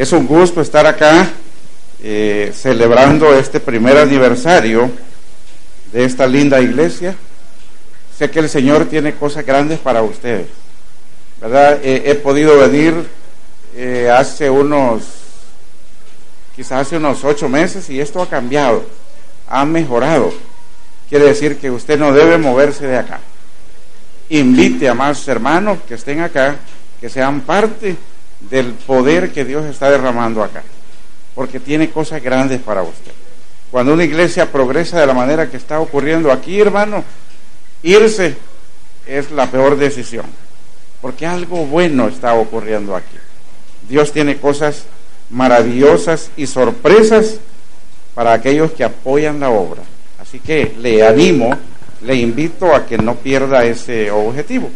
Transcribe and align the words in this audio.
Es 0.00 0.12
un 0.12 0.26
gusto 0.26 0.62
estar 0.62 0.86
acá 0.86 1.28
eh, 2.02 2.54
celebrando 2.56 3.34
este 3.34 3.60
primer 3.60 3.98
aniversario 3.98 4.90
de 5.92 6.04
esta 6.06 6.26
linda 6.26 6.58
iglesia. 6.58 7.14
Sé 8.16 8.30
que 8.30 8.38
el 8.38 8.48
Señor 8.48 8.86
tiene 8.86 9.12
cosas 9.14 9.44
grandes 9.44 9.78
para 9.78 10.02
ustedes. 10.02 10.46
¿Verdad? 11.38 11.80
he 11.82 12.14
podido 12.14 12.58
venir 12.58 12.94
eh, 13.76 14.10
hace 14.10 14.48
unos, 14.48 15.02
quizás 16.56 16.86
hace 16.86 16.96
unos 16.96 17.22
ocho 17.22 17.50
meses 17.50 17.90
y 17.90 18.00
esto 18.00 18.22
ha 18.22 18.26
cambiado, 18.26 18.86
ha 19.50 19.66
mejorado. 19.66 20.32
Quiere 21.10 21.26
decir 21.26 21.58
que 21.58 21.70
usted 21.70 21.98
no 21.98 22.14
debe 22.14 22.38
moverse 22.38 22.86
de 22.86 22.96
acá. 22.96 23.20
Invite 24.30 24.88
a 24.88 24.94
más 24.94 25.28
hermanos 25.28 25.80
que 25.86 25.92
estén 25.92 26.22
acá, 26.22 26.56
que 27.02 27.10
sean 27.10 27.42
parte 27.42 27.98
del 28.48 28.72
poder 28.72 29.32
que 29.32 29.44
Dios 29.44 29.64
está 29.66 29.90
derramando 29.90 30.42
acá, 30.42 30.62
porque 31.34 31.60
tiene 31.60 31.90
cosas 31.90 32.22
grandes 32.22 32.60
para 32.60 32.82
usted. 32.82 33.12
Cuando 33.70 33.92
una 33.92 34.04
iglesia 34.04 34.50
progresa 34.50 34.98
de 34.98 35.06
la 35.06 35.14
manera 35.14 35.48
que 35.48 35.56
está 35.56 35.80
ocurriendo 35.80 36.32
aquí, 36.32 36.60
hermano, 36.60 37.04
irse 37.82 38.36
es 39.06 39.30
la 39.30 39.46
peor 39.50 39.76
decisión, 39.76 40.26
porque 41.00 41.26
algo 41.26 41.66
bueno 41.66 42.08
está 42.08 42.34
ocurriendo 42.34 42.96
aquí. 42.96 43.16
Dios 43.88 44.12
tiene 44.12 44.38
cosas 44.38 44.84
maravillosas 45.30 46.30
y 46.36 46.46
sorpresas 46.46 47.36
para 48.14 48.32
aquellos 48.32 48.72
que 48.72 48.84
apoyan 48.84 49.40
la 49.40 49.50
obra. 49.50 49.82
Así 50.20 50.40
que 50.40 50.74
le 50.78 51.06
animo, 51.06 51.56
le 52.02 52.14
invito 52.16 52.74
a 52.74 52.86
que 52.86 52.98
no 52.98 53.16
pierda 53.16 53.64
ese 53.64 54.10
objetivo. 54.10 54.70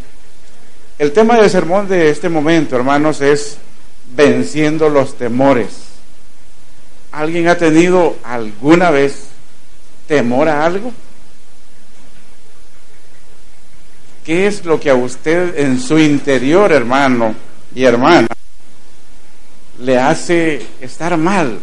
El 0.99 1.13
tema 1.13 1.37
del 1.37 1.51
sermón 1.51 1.89
de 1.89 2.09
este 2.09 2.29
momento, 2.29 2.77
hermanos, 2.77 3.21
es 3.21 3.59
venciendo 4.15 4.89
los 4.89 5.19
temores. 5.19 5.71
¿Alguien 7.11 7.49
ha 7.49 7.57
tenido 7.57 8.17
alguna 8.23 8.91
vez 8.91 9.27
temor 10.07 10.49
a 10.49 10.65
algo? 10.65 10.93
¿Qué 14.25 14.47
es 14.47 14.65
lo 14.65 14.79
que 14.79 14.89
a 14.89 14.95
usted 14.95 15.59
en 15.59 15.81
su 15.81 15.99
interior, 15.99 16.71
hermano 16.71 17.35
y 17.75 17.85
hermana, 17.85 18.29
le 19.81 19.99
hace 19.99 20.65
estar 20.81 21.17
mal? 21.17 21.59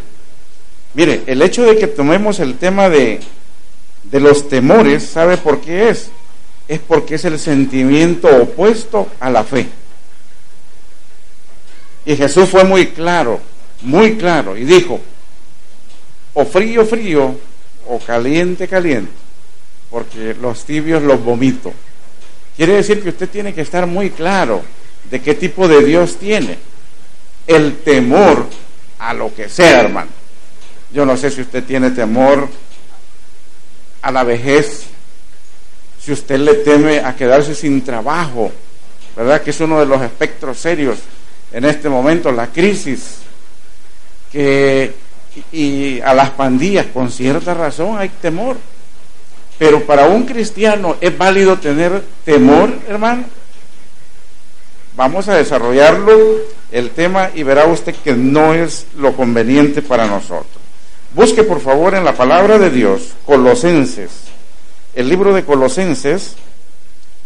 Mire, 0.92 1.22
el 1.26 1.40
hecho 1.40 1.64
de 1.64 1.78
que 1.78 1.86
tomemos 1.86 2.38
el 2.38 2.58
tema 2.58 2.90
de, 2.90 3.18
de 4.04 4.20
los 4.20 4.48
temores, 4.50 5.04
¿sabe 5.04 5.38
por 5.38 5.62
qué 5.62 5.88
es? 5.88 6.10
Es 6.72 6.80
porque 6.80 7.16
es 7.16 7.24
el 7.26 7.38
sentimiento 7.38 8.34
opuesto 8.34 9.06
a 9.20 9.28
la 9.28 9.44
fe. 9.44 9.68
Y 12.06 12.16
Jesús 12.16 12.48
fue 12.48 12.64
muy 12.64 12.86
claro, 12.86 13.40
muy 13.82 14.16
claro, 14.16 14.56
y 14.56 14.64
dijo, 14.64 14.98
o 16.32 16.46
frío, 16.46 16.86
frío, 16.86 17.36
o 17.86 17.98
caliente, 17.98 18.68
caliente, 18.68 19.12
porque 19.90 20.34
los 20.40 20.64
tibios 20.64 21.02
los 21.02 21.22
vomito. 21.22 21.74
Quiere 22.56 22.72
decir 22.72 23.02
que 23.02 23.10
usted 23.10 23.28
tiene 23.28 23.52
que 23.52 23.60
estar 23.60 23.86
muy 23.86 24.08
claro 24.08 24.62
de 25.10 25.20
qué 25.20 25.34
tipo 25.34 25.68
de 25.68 25.84
Dios 25.84 26.16
tiene. 26.16 26.56
El 27.46 27.80
temor 27.80 28.46
a 28.98 29.12
lo 29.12 29.34
que 29.34 29.50
sea, 29.50 29.80
hermano. 29.80 30.10
Yo 30.90 31.04
no 31.04 31.18
sé 31.18 31.30
si 31.30 31.42
usted 31.42 31.64
tiene 31.64 31.90
temor 31.90 32.48
a 34.00 34.10
la 34.10 34.24
vejez, 34.24 34.86
si 36.04 36.12
usted 36.12 36.38
le 36.38 36.54
teme 36.54 37.00
a 37.00 37.14
quedarse 37.14 37.54
sin 37.54 37.82
trabajo, 37.84 38.50
¿verdad? 39.16 39.42
Que 39.42 39.50
es 39.50 39.60
uno 39.60 39.78
de 39.78 39.86
los 39.86 40.02
espectros 40.02 40.58
serios 40.58 40.98
en 41.52 41.64
este 41.64 41.88
momento, 41.88 42.32
la 42.32 42.48
crisis, 42.48 43.18
que, 44.32 44.92
y 45.52 46.00
a 46.00 46.14
las 46.14 46.30
pandillas, 46.30 46.86
con 46.86 47.10
cierta 47.10 47.54
razón 47.54 47.98
hay 47.98 48.08
temor. 48.08 48.56
Pero 49.58 49.84
para 49.84 50.06
un 50.06 50.24
cristiano 50.24 50.96
es 51.00 51.16
válido 51.16 51.58
tener 51.58 52.02
temor, 52.24 52.72
hermano. 52.88 53.24
Vamos 54.96 55.28
a 55.28 55.36
desarrollarlo 55.36 56.12
el 56.72 56.90
tema 56.90 57.30
y 57.34 57.42
verá 57.44 57.66
usted 57.66 57.94
que 57.94 58.14
no 58.14 58.54
es 58.54 58.86
lo 58.96 59.14
conveniente 59.14 59.82
para 59.82 60.06
nosotros. 60.06 60.62
Busque 61.14 61.44
por 61.44 61.60
favor 61.60 61.94
en 61.94 62.04
la 62.04 62.14
palabra 62.14 62.58
de 62.58 62.70
Dios, 62.70 63.12
Colosenses, 63.24 64.31
el 64.94 65.08
libro 65.08 65.32
de 65.32 65.44
Colosenses, 65.44 66.34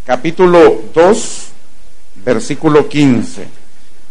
capítulo 0.04 0.82
2, 0.94 1.46
versículo 2.24 2.88
15. 2.88 3.46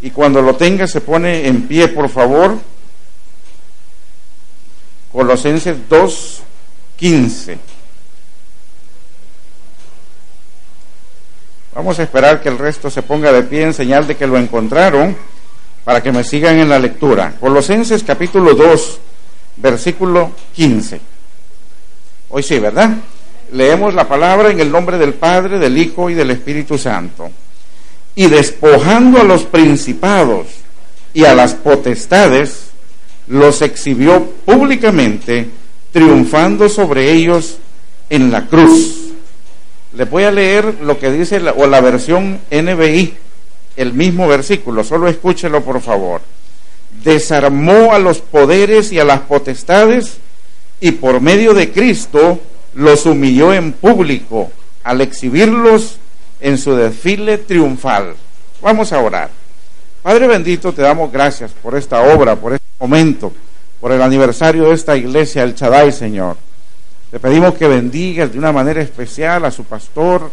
Y 0.01 0.11
cuando 0.11 0.41
lo 0.41 0.55
tenga 0.55 0.87
se 0.87 1.01
pone 1.01 1.47
en 1.47 1.67
pie, 1.67 1.87
por 1.87 2.09
favor. 2.09 2.57
Colosenses 5.11 5.77
2, 5.87 6.41
15. 6.97 7.57
Vamos 11.73 11.99
a 11.99 12.03
esperar 12.03 12.41
que 12.41 12.49
el 12.49 12.57
resto 12.57 12.89
se 12.89 13.01
ponga 13.01 13.31
de 13.31 13.43
pie 13.43 13.63
en 13.63 13.73
señal 13.73 14.07
de 14.07 14.15
que 14.15 14.27
lo 14.27 14.37
encontraron 14.37 15.15
para 15.85 16.01
que 16.01 16.11
me 16.11 16.23
sigan 16.23 16.57
en 16.57 16.69
la 16.69 16.79
lectura. 16.79 17.35
Colosenses 17.39 18.03
capítulo 18.03 18.53
2, 18.53 18.99
versículo 19.57 20.31
15. 20.53 20.99
Hoy 22.29 22.43
sí, 22.43 22.59
¿verdad? 22.59 22.97
Leemos 23.55 23.93
la 23.93 24.07
palabra 24.07 24.51
en 24.51 24.59
el 24.59 24.71
nombre 24.71 24.97
del 24.97 25.13
Padre, 25.13 25.57
del 25.59 25.77
Hijo 25.77 26.09
y 26.09 26.13
del 26.13 26.31
Espíritu 26.31 26.77
Santo. 26.77 27.29
Y 28.15 28.27
despojando 28.27 29.21
a 29.21 29.23
los 29.23 29.43
principados 29.43 30.47
y 31.13 31.23
a 31.25 31.33
las 31.33 31.53
potestades, 31.53 32.67
los 33.27 33.61
exhibió 33.61 34.23
públicamente, 34.45 35.47
triunfando 35.91 36.69
sobre 36.69 37.11
ellos 37.11 37.57
en 38.09 38.31
la 38.31 38.45
cruz. 38.47 39.13
Les 39.93 40.09
voy 40.09 40.23
a 40.23 40.31
leer 40.31 40.75
lo 40.81 40.99
que 40.99 41.11
dice 41.11 41.39
la, 41.39 41.53
o 41.53 41.65
la 41.65 41.79
versión 41.79 42.41
NBI, 42.51 43.13
el 43.77 43.93
mismo 43.93 44.27
versículo, 44.27 44.83
solo 44.83 45.07
escúchelo 45.07 45.63
por 45.63 45.81
favor 45.81 46.21
desarmó 47.03 47.93
a 47.93 47.99
los 47.99 48.19
poderes 48.19 48.91
y 48.91 48.99
a 48.99 49.03
las 49.03 49.21
potestades 49.21 50.17
y 50.79 50.91
por 50.91 51.21
medio 51.21 51.53
de 51.53 51.71
Cristo 51.71 52.39
los 52.75 53.05
humilló 53.05 53.53
en 53.53 53.71
público 53.71 54.51
al 54.83 55.01
exhibirlos 55.01 55.97
en 56.39 56.57
su 56.57 56.75
desfile 56.75 57.37
triunfal. 57.37 58.15
Vamos 58.61 58.93
a 58.93 58.99
orar. 58.99 59.29
Padre 60.03 60.27
bendito, 60.27 60.71
te 60.73 60.81
damos 60.81 61.11
gracias 61.11 61.51
por 61.51 61.75
esta 61.75 62.01
obra, 62.01 62.35
por 62.35 62.53
este 62.53 62.67
momento, 62.79 63.33
por 63.79 63.91
el 63.91 64.01
aniversario 64.01 64.65
de 64.65 64.75
esta 64.75 64.95
iglesia, 64.95 65.43
el 65.43 65.55
Chadai, 65.55 65.91
Señor. 65.91 66.37
Te 67.09 67.19
pedimos 67.19 67.55
que 67.55 67.67
bendigas 67.67 68.31
de 68.31 68.37
una 68.37 68.51
manera 68.51 68.81
especial 68.81 69.45
a 69.45 69.51
su 69.51 69.63
pastor, 69.63 70.29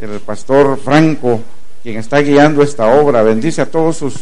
el 0.00 0.20
pastor 0.20 0.78
Franco, 0.78 1.40
quien 1.82 1.98
está 1.98 2.18
guiando 2.18 2.62
esta 2.62 2.86
obra. 2.86 3.22
Bendice 3.22 3.62
a 3.62 3.70
todos 3.70 3.96
sus 3.96 4.14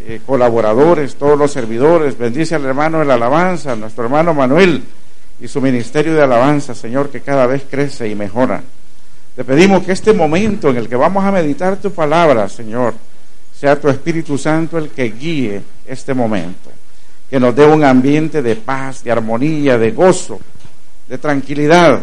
eh, 0.00 0.20
colaboradores, 0.26 1.16
todos 1.16 1.38
los 1.38 1.52
servidores. 1.52 2.16
Bendice 2.16 2.54
al 2.54 2.64
hermano 2.64 3.00
de 3.00 3.04
la 3.04 3.14
alabanza, 3.14 3.76
nuestro 3.76 4.04
hermano 4.04 4.32
Manuel 4.32 4.82
y 5.42 5.48
su 5.48 5.60
ministerio 5.60 6.14
de 6.14 6.22
alabanza, 6.22 6.72
Señor, 6.72 7.10
que 7.10 7.20
cada 7.20 7.46
vez 7.46 7.64
crece 7.68 8.08
y 8.08 8.14
mejora. 8.14 8.62
Te 9.34 9.42
pedimos 9.42 9.82
que 9.82 9.90
este 9.90 10.12
momento 10.12 10.70
en 10.70 10.76
el 10.76 10.88
que 10.88 10.94
vamos 10.94 11.24
a 11.24 11.32
meditar 11.32 11.76
tu 11.78 11.90
palabra, 11.90 12.48
Señor, 12.48 12.94
sea 13.52 13.80
tu 13.80 13.88
Espíritu 13.88 14.38
Santo 14.38 14.78
el 14.78 14.90
que 14.90 15.10
guíe 15.10 15.60
este 15.84 16.14
momento. 16.14 16.70
Que 17.28 17.40
nos 17.40 17.56
dé 17.56 17.64
un 17.66 17.82
ambiente 17.82 18.40
de 18.40 18.54
paz, 18.54 19.02
de 19.02 19.10
armonía, 19.10 19.76
de 19.76 19.90
gozo, 19.90 20.38
de 21.08 21.18
tranquilidad 21.18 22.00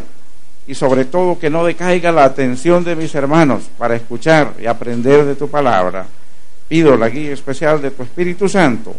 y 0.67 0.75
sobre 0.75 1.05
todo 1.05 1.39
que 1.39 1.49
no 1.49 1.63
decaiga 1.63 2.11
la 2.11 2.25
atención 2.25 2.83
de 2.83 2.95
mis 2.95 3.15
hermanos 3.15 3.63
para 3.77 3.95
escuchar 3.95 4.53
y 4.61 4.65
aprender 4.65 5.23
de 5.23 5.35
tu 5.35 5.49
palabra 5.49 6.05
pido 6.67 6.95
la 6.95 7.09
guía 7.09 7.33
especial 7.33 7.81
de 7.81 7.91
tu 7.91 8.03
Espíritu 8.03 8.47
Santo 8.47 8.95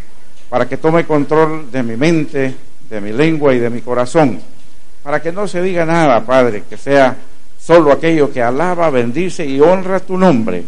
para 0.48 0.68
que 0.68 0.76
tome 0.76 1.04
control 1.04 1.70
de 1.70 1.82
mi 1.84 1.96
mente, 1.96 2.52
de 2.90 3.00
mi 3.00 3.12
lengua 3.12 3.54
y 3.54 3.58
de 3.58 3.70
mi 3.70 3.80
corazón, 3.80 4.40
para 5.02 5.22
que 5.22 5.32
no 5.32 5.48
se 5.48 5.62
diga 5.62 5.86
nada, 5.86 6.20
Padre, 6.26 6.64
que 6.68 6.76
sea 6.76 7.16
solo 7.58 7.92
aquello 7.92 8.32
que 8.32 8.42
alaba, 8.42 8.90
bendice 8.90 9.46
y 9.46 9.60
honra 9.60 10.00
tu 10.00 10.18
nombre, 10.18 10.64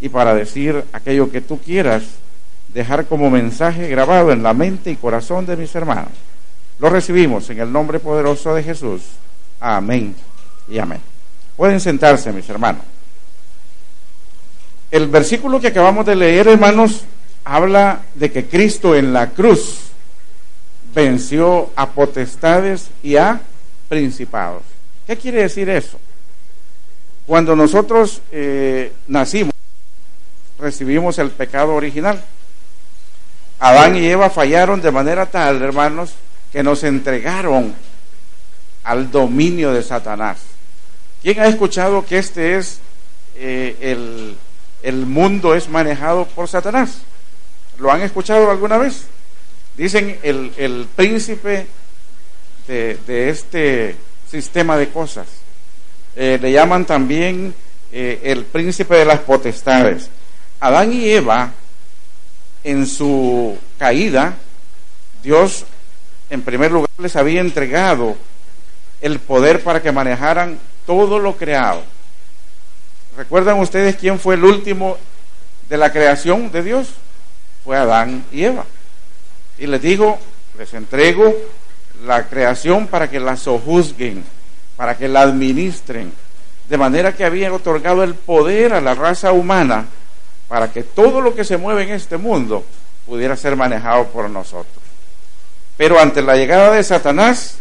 y 0.00 0.08
para 0.08 0.34
decir 0.34 0.84
aquello 0.92 1.30
que 1.30 1.40
tú 1.40 1.58
quieras 1.58 2.02
dejar 2.68 3.06
como 3.06 3.30
mensaje 3.30 3.88
grabado 3.88 4.32
en 4.32 4.42
la 4.42 4.54
mente 4.54 4.90
y 4.90 4.96
corazón 4.96 5.46
de 5.46 5.56
mis 5.56 5.74
hermanos. 5.74 6.12
Lo 6.78 6.90
recibimos 6.90 7.48
en 7.50 7.60
el 7.60 7.72
nombre 7.72 8.00
poderoso 8.00 8.54
de 8.54 8.62
Jesús. 8.62 9.02
Amén 9.60 10.14
y 10.68 10.78
amén. 10.78 11.00
Pueden 11.56 11.80
sentarse, 11.80 12.32
mis 12.32 12.48
hermanos 12.50 12.82
el 14.90 15.08
versículo 15.08 15.60
que 15.60 15.68
acabamos 15.68 16.06
de 16.06 16.16
leer, 16.16 16.48
hermanos, 16.48 17.02
habla 17.44 18.02
de 18.14 18.30
que 18.30 18.46
Cristo 18.46 18.94
en 18.94 19.12
la 19.12 19.30
cruz 19.30 19.90
venció 20.96 21.70
a 21.76 21.90
potestades 21.90 22.88
y 23.02 23.16
a 23.16 23.42
principados. 23.86 24.62
¿Qué 25.06 25.14
quiere 25.18 25.42
decir 25.42 25.68
eso? 25.68 26.00
Cuando 27.26 27.54
nosotros 27.54 28.22
eh, 28.32 28.92
nacimos, 29.06 29.52
recibimos 30.58 31.18
el 31.18 31.30
pecado 31.32 31.74
original. 31.74 32.24
Adán 33.58 33.96
y 33.96 34.06
Eva 34.06 34.30
fallaron 34.30 34.80
de 34.80 34.90
manera 34.90 35.26
tal, 35.26 35.60
hermanos, 35.60 36.14
que 36.50 36.62
nos 36.62 36.82
entregaron 36.82 37.74
al 38.82 39.10
dominio 39.10 39.74
de 39.74 39.82
Satanás. 39.82 40.38
¿Quién 41.20 41.40
ha 41.40 41.46
escuchado 41.46 42.06
que 42.06 42.16
este 42.16 42.56
es 42.56 42.80
eh, 43.34 43.76
el, 43.82 44.36
el 44.82 45.04
mundo 45.04 45.54
es 45.54 45.68
manejado 45.68 46.24
por 46.24 46.48
Satanás? 46.48 47.00
¿Lo 47.78 47.92
han 47.92 48.00
escuchado 48.00 48.50
alguna 48.50 48.78
vez? 48.78 49.08
Dicen 49.76 50.18
el, 50.22 50.88
príncipe 50.96 51.66
de, 52.66 52.98
de, 53.06 53.28
este 53.28 53.96
sistema 54.30 54.76
de 54.76 54.88
cosas. 54.88 55.26
Eh, 56.14 56.38
le 56.40 56.50
llaman 56.50 56.86
también 56.86 57.54
eh, 57.92 58.20
el 58.24 58.44
príncipe 58.44 58.96
de 58.96 59.04
las 59.04 59.20
potestades. 59.20 60.08
Adán 60.60 60.92
y 60.92 61.10
Eva, 61.10 61.52
en 62.64 62.86
su 62.86 63.58
caída, 63.78 64.34
Dios 65.22 65.66
en 66.30 66.42
primer 66.42 66.72
lugar 66.72 66.90
les 66.98 67.14
había 67.16 67.40
entregado 67.40 68.16
el 69.00 69.20
poder 69.20 69.62
para 69.62 69.82
que 69.82 69.92
manejaran 69.92 70.58
todo 70.86 71.18
lo 71.18 71.36
creado. 71.36 71.82
¿Recuerdan 73.16 73.60
ustedes 73.60 73.96
quién 73.96 74.18
fue 74.18 74.34
el 74.34 74.44
último 74.44 74.96
de 75.68 75.76
la 75.76 75.92
creación 75.92 76.50
de 76.50 76.62
Dios? 76.62 76.88
Fue 77.64 77.76
Adán 77.76 78.24
y 78.32 78.44
Eva. 78.44 78.64
Y 79.58 79.66
les 79.66 79.80
dijo, 79.80 80.18
les 80.58 80.72
entrego 80.74 81.34
la 82.04 82.26
creación 82.28 82.86
para 82.86 83.08
que 83.10 83.20
la 83.20 83.36
sojuzguen, 83.36 84.24
para 84.76 84.96
que 84.96 85.08
la 85.08 85.22
administren, 85.22 86.12
de 86.68 86.78
manera 86.78 87.14
que 87.14 87.24
habían 87.24 87.52
otorgado 87.52 88.02
el 88.02 88.14
poder 88.14 88.74
a 88.74 88.80
la 88.80 88.94
raza 88.94 89.32
humana 89.32 89.86
para 90.48 90.72
que 90.72 90.82
todo 90.82 91.20
lo 91.20 91.34
que 91.34 91.44
se 91.44 91.56
mueve 91.56 91.84
en 91.84 91.90
este 91.90 92.16
mundo 92.16 92.64
pudiera 93.06 93.36
ser 93.36 93.56
manejado 93.56 94.06
por 94.06 94.28
nosotros. 94.30 94.82
Pero 95.76 95.98
ante 95.98 96.22
la 96.22 96.36
llegada 96.36 96.72
de 96.72 96.82
Satanás, 96.82 97.58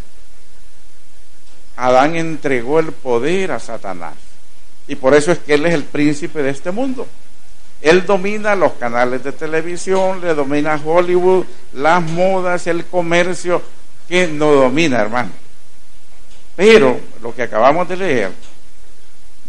Adán 1.76 2.16
entregó 2.16 2.80
el 2.80 2.92
poder 2.92 3.52
a 3.52 3.60
Satanás. 3.60 4.14
Y 4.88 4.96
por 4.96 5.14
eso 5.14 5.32
es 5.32 5.40
que 5.40 5.56
él 5.56 5.66
es 5.66 5.74
el 5.74 5.84
príncipe 5.84 6.42
de 6.42 6.52
este 6.52 6.72
mundo. 6.72 7.08
Él 7.82 8.06
domina 8.06 8.56
los 8.56 8.74
canales 8.74 9.24
de 9.24 9.32
televisión, 9.32 10.22
le 10.22 10.34
domina 10.34 10.80
Hollywood, 10.84 11.46
las 11.74 12.02
modas, 12.02 12.68
el 12.68 12.86
comercio, 12.86 13.62
que 14.08 14.28
no 14.28 14.52
domina, 14.52 15.02
hermano. 15.02 15.32
Pero 16.56 17.00
lo 17.22 17.36
que 17.36 17.44
acabamos 17.44 17.88
de 17.90 17.98
leer 17.98 18.32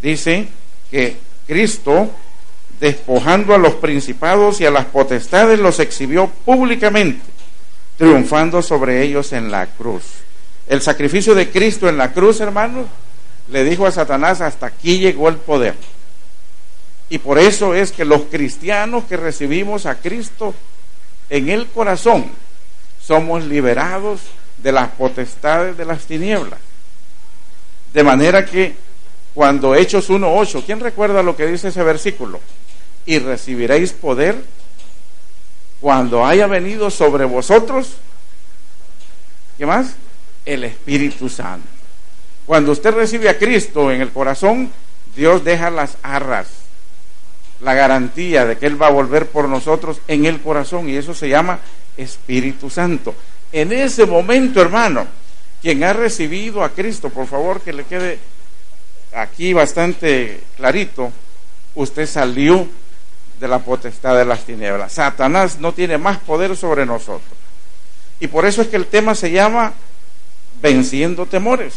dice 0.02 0.48
que 0.90 1.16
Cristo, 1.46 2.10
despojando 2.80 3.54
a 3.54 3.58
los 3.58 3.74
principados 3.74 4.60
y 4.60 4.66
a 4.66 4.70
las 4.70 4.86
potestades, 4.86 5.58
los 5.58 5.78
exhibió 5.78 6.28
públicamente, 6.44 7.24
triunfando 7.96 8.60
sobre 8.60 9.02
ellos 9.02 9.32
en 9.32 9.50
la 9.50 9.66
cruz. 9.66 10.02
El 10.66 10.82
sacrificio 10.82 11.34
de 11.34 11.50
Cristo 11.50 11.88
en 11.88 11.96
la 11.96 12.12
cruz, 12.12 12.40
hermanos, 12.40 12.86
le 13.50 13.64
dijo 13.64 13.86
a 13.86 13.92
Satanás, 13.92 14.40
hasta 14.40 14.66
aquí 14.66 14.98
llegó 14.98 15.28
el 15.28 15.36
poder. 15.36 15.74
Y 17.08 17.18
por 17.18 17.38
eso 17.38 17.74
es 17.74 17.92
que 17.92 18.04
los 18.04 18.22
cristianos 18.22 19.04
que 19.04 19.16
recibimos 19.16 19.86
a 19.86 19.96
Cristo 19.96 20.54
en 21.30 21.48
el 21.48 21.66
corazón 21.66 22.26
somos 23.00 23.44
liberados 23.44 24.20
de 24.58 24.72
las 24.72 24.90
potestades 24.90 25.76
de 25.76 25.84
las 25.84 26.04
tinieblas. 26.04 26.58
De 27.92 28.02
manera 28.02 28.44
que 28.44 28.74
cuando 29.34 29.74
Hechos 29.74 30.10
1.8, 30.10 30.64
¿quién 30.64 30.80
recuerda 30.80 31.22
lo 31.22 31.36
que 31.36 31.46
dice 31.46 31.68
ese 31.68 31.82
versículo? 31.82 32.40
Y 33.04 33.18
recibiréis 33.18 33.92
poder 33.92 34.42
cuando 35.80 36.24
haya 36.24 36.46
venido 36.46 36.90
sobre 36.90 37.24
vosotros, 37.24 37.96
¿qué 39.58 39.66
más? 39.66 39.94
El 40.44 40.64
Espíritu 40.64 41.28
Santo. 41.28 41.68
Cuando 42.46 42.72
usted 42.72 42.92
recibe 42.92 43.28
a 43.28 43.38
Cristo 43.38 43.90
en 43.90 44.00
el 44.00 44.10
corazón, 44.10 44.70
Dios 45.14 45.44
deja 45.44 45.70
las 45.70 45.96
arras, 46.02 46.48
la 47.60 47.74
garantía 47.74 48.44
de 48.44 48.56
que 48.58 48.66
Él 48.66 48.80
va 48.80 48.88
a 48.88 48.90
volver 48.90 49.26
por 49.26 49.48
nosotros 49.48 50.00
en 50.08 50.26
el 50.26 50.40
corazón 50.40 50.88
y 50.88 50.96
eso 50.96 51.14
se 51.14 51.28
llama 51.28 51.58
Espíritu 51.96 52.70
Santo. 52.70 53.14
En 53.52 53.72
ese 53.72 54.06
momento, 54.06 54.60
hermano, 54.60 55.06
quien 55.62 55.82
ha 55.84 55.92
recibido 55.92 56.62
a 56.62 56.70
Cristo, 56.70 57.10
por 57.10 57.26
favor 57.26 57.60
que 57.60 57.72
le 57.72 57.84
quede 57.84 58.18
aquí 59.14 59.52
bastante 59.52 60.40
clarito, 60.56 61.10
usted 61.74 62.06
salió 62.06 62.68
de 63.40 63.48
la 63.48 63.58
potestad 63.58 64.16
de 64.16 64.24
las 64.24 64.44
tinieblas. 64.44 64.92
Satanás 64.92 65.58
no 65.58 65.72
tiene 65.72 65.98
más 65.98 66.18
poder 66.18 66.56
sobre 66.56 66.86
nosotros. 66.86 67.36
Y 68.20 68.28
por 68.28 68.46
eso 68.46 68.62
es 68.62 68.68
que 68.68 68.76
el 68.76 68.86
tema 68.86 69.14
se 69.14 69.30
llama 69.30 69.74
venciendo 70.60 71.26
temores. 71.26 71.74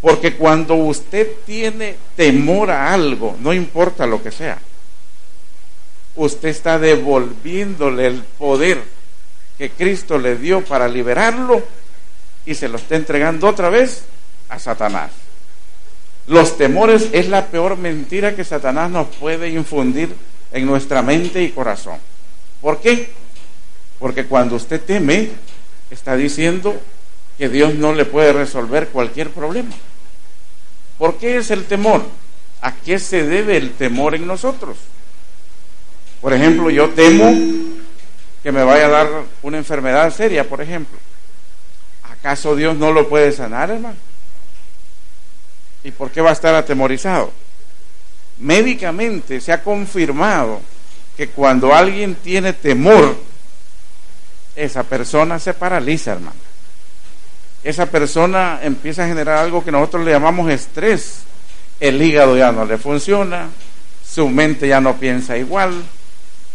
Porque 0.00 0.36
cuando 0.36 0.74
usted 0.74 1.28
tiene 1.46 1.96
temor 2.16 2.70
a 2.70 2.92
algo, 2.92 3.36
no 3.40 3.52
importa 3.52 4.06
lo 4.06 4.22
que 4.22 4.30
sea, 4.30 4.58
usted 6.16 6.48
está 6.48 6.78
devolviéndole 6.78 8.06
el 8.06 8.22
poder 8.22 8.82
que 9.58 9.70
Cristo 9.70 10.18
le 10.18 10.36
dio 10.36 10.64
para 10.64 10.88
liberarlo 10.88 11.62
y 12.44 12.54
se 12.54 12.68
lo 12.68 12.76
está 12.76 12.96
entregando 12.96 13.48
otra 13.48 13.70
vez 13.70 14.04
a 14.48 14.58
Satanás. 14.58 15.10
Los 16.26 16.56
temores 16.56 17.08
es 17.12 17.28
la 17.28 17.46
peor 17.46 17.76
mentira 17.76 18.34
que 18.34 18.44
Satanás 18.44 18.90
nos 18.90 19.08
puede 19.16 19.48
infundir 19.50 20.14
en 20.52 20.66
nuestra 20.66 21.02
mente 21.02 21.42
y 21.42 21.50
corazón. 21.50 21.98
¿Por 22.60 22.80
qué? 22.80 23.10
Porque 23.98 24.26
cuando 24.26 24.56
usted 24.56 24.80
teme, 24.82 25.30
está 25.90 26.16
diciendo 26.16 26.74
que 27.38 27.48
Dios 27.48 27.74
no 27.74 27.92
le 27.92 28.04
puede 28.04 28.32
resolver 28.32 28.88
cualquier 28.88 29.30
problema. 29.30 29.74
¿Por 30.98 31.16
qué 31.16 31.36
es 31.36 31.50
el 31.50 31.64
temor? 31.64 32.04
¿A 32.60 32.74
qué 32.74 32.98
se 32.98 33.24
debe 33.24 33.56
el 33.56 33.72
temor 33.72 34.14
en 34.14 34.26
nosotros? 34.26 34.76
Por 36.26 36.34
ejemplo, 36.34 36.70
yo 36.70 36.90
temo 36.90 37.32
que 38.42 38.50
me 38.50 38.64
vaya 38.64 38.86
a 38.86 38.88
dar 38.88 39.08
una 39.42 39.58
enfermedad 39.58 40.12
seria, 40.12 40.42
por 40.42 40.60
ejemplo. 40.60 40.98
¿Acaso 42.02 42.56
Dios 42.56 42.76
no 42.76 42.90
lo 42.90 43.08
puede 43.08 43.30
sanar, 43.30 43.70
hermano? 43.70 43.94
¿Y 45.84 45.92
por 45.92 46.10
qué 46.10 46.20
va 46.20 46.30
a 46.30 46.32
estar 46.32 46.52
atemorizado? 46.56 47.30
Médicamente 48.40 49.40
se 49.40 49.52
ha 49.52 49.62
confirmado 49.62 50.62
que 51.16 51.28
cuando 51.28 51.72
alguien 51.72 52.16
tiene 52.16 52.52
temor, 52.52 53.16
esa 54.56 54.82
persona 54.82 55.38
se 55.38 55.54
paraliza, 55.54 56.14
hermano 56.14 56.40
esa 57.62 57.86
persona 57.86 58.58
empieza 58.64 59.04
a 59.04 59.06
generar 59.06 59.38
algo 59.38 59.64
que 59.64 59.70
nosotros 59.70 60.04
le 60.04 60.10
llamamos 60.10 60.50
estrés. 60.50 61.20
El 61.78 62.02
hígado 62.02 62.36
ya 62.36 62.50
no 62.50 62.64
le 62.64 62.78
funciona, 62.78 63.48
su 64.04 64.28
mente 64.28 64.66
ya 64.66 64.80
no 64.80 64.96
piensa 64.96 65.36
igual, 65.36 65.84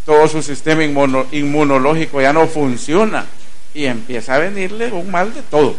todo 0.06 0.28
su 0.28 0.42
sistema 0.42 0.84
inmunológico 0.84 2.22
ya 2.22 2.34
no 2.34 2.48
funciona 2.48 3.26
y 3.74 3.86
empieza 3.86 4.36
a 4.36 4.40
venirle 4.40 4.92
un 4.92 5.10
mal 5.12 5.34
de 5.34 5.42
todo. 5.44 5.76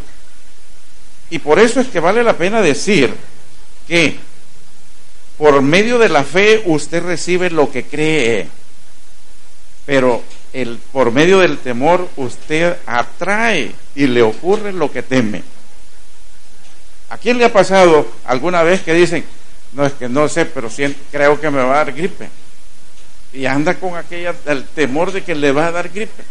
Y 1.30 1.38
por 1.38 1.58
eso 1.58 1.80
es 1.80 1.88
que 1.88 2.00
vale 2.00 2.22
la 2.22 2.36
pena 2.36 2.60
decir 2.60 3.14
que 3.88 4.16
por 5.38 5.60
medio 5.62 5.98
de 5.98 6.08
la 6.08 6.24
fe 6.24 6.62
usted 6.66 7.02
recibe 7.02 7.50
lo 7.50 7.70
que 7.70 7.84
cree, 7.84 8.48
pero 9.86 10.22
el, 10.52 10.78
por 10.92 11.10
medio 11.10 11.40
del 11.40 11.58
temor 11.58 12.08
usted 12.16 12.76
atrae 12.86 13.72
y 13.94 14.06
le 14.06 14.22
ocurre 14.22 14.72
lo 14.72 14.92
que 14.92 15.02
teme. 15.02 15.42
¿A 17.08 17.18
quién 17.18 17.38
le 17.38 17.44
ha 17.44 17.52
pasado 17.52 18.06
alguna 18.24 18.62
vez 18.62 18.82
que 18.82 18.94
dicen, 18.94 19.24
no 19.72 19.84
es 19.84 19.92
que 19.94 20.08
no 20.08 20.28
sé, 20.28 20.46
pero 20.46 20.70
creo 21.10 21.40
que 21.40 21.50
me 21.50 21.62
va 21.62 21.72
a 21.74 21.84
dar 21.84 21.92
gripe? 21.92 22.28
Y 23.32 23.46
anda 23.46 23.74
con 23.74 23.96
aquella, 23.96 24.34
el 24.46 24.64
temor 24.64 25.12
de 25.12 25.22
que 25.22 25.34
le 25.34 25.52
va 25.52 25.66
a 25.66 25.72
dar 25.72 25.88
gripe. 25.88 26.22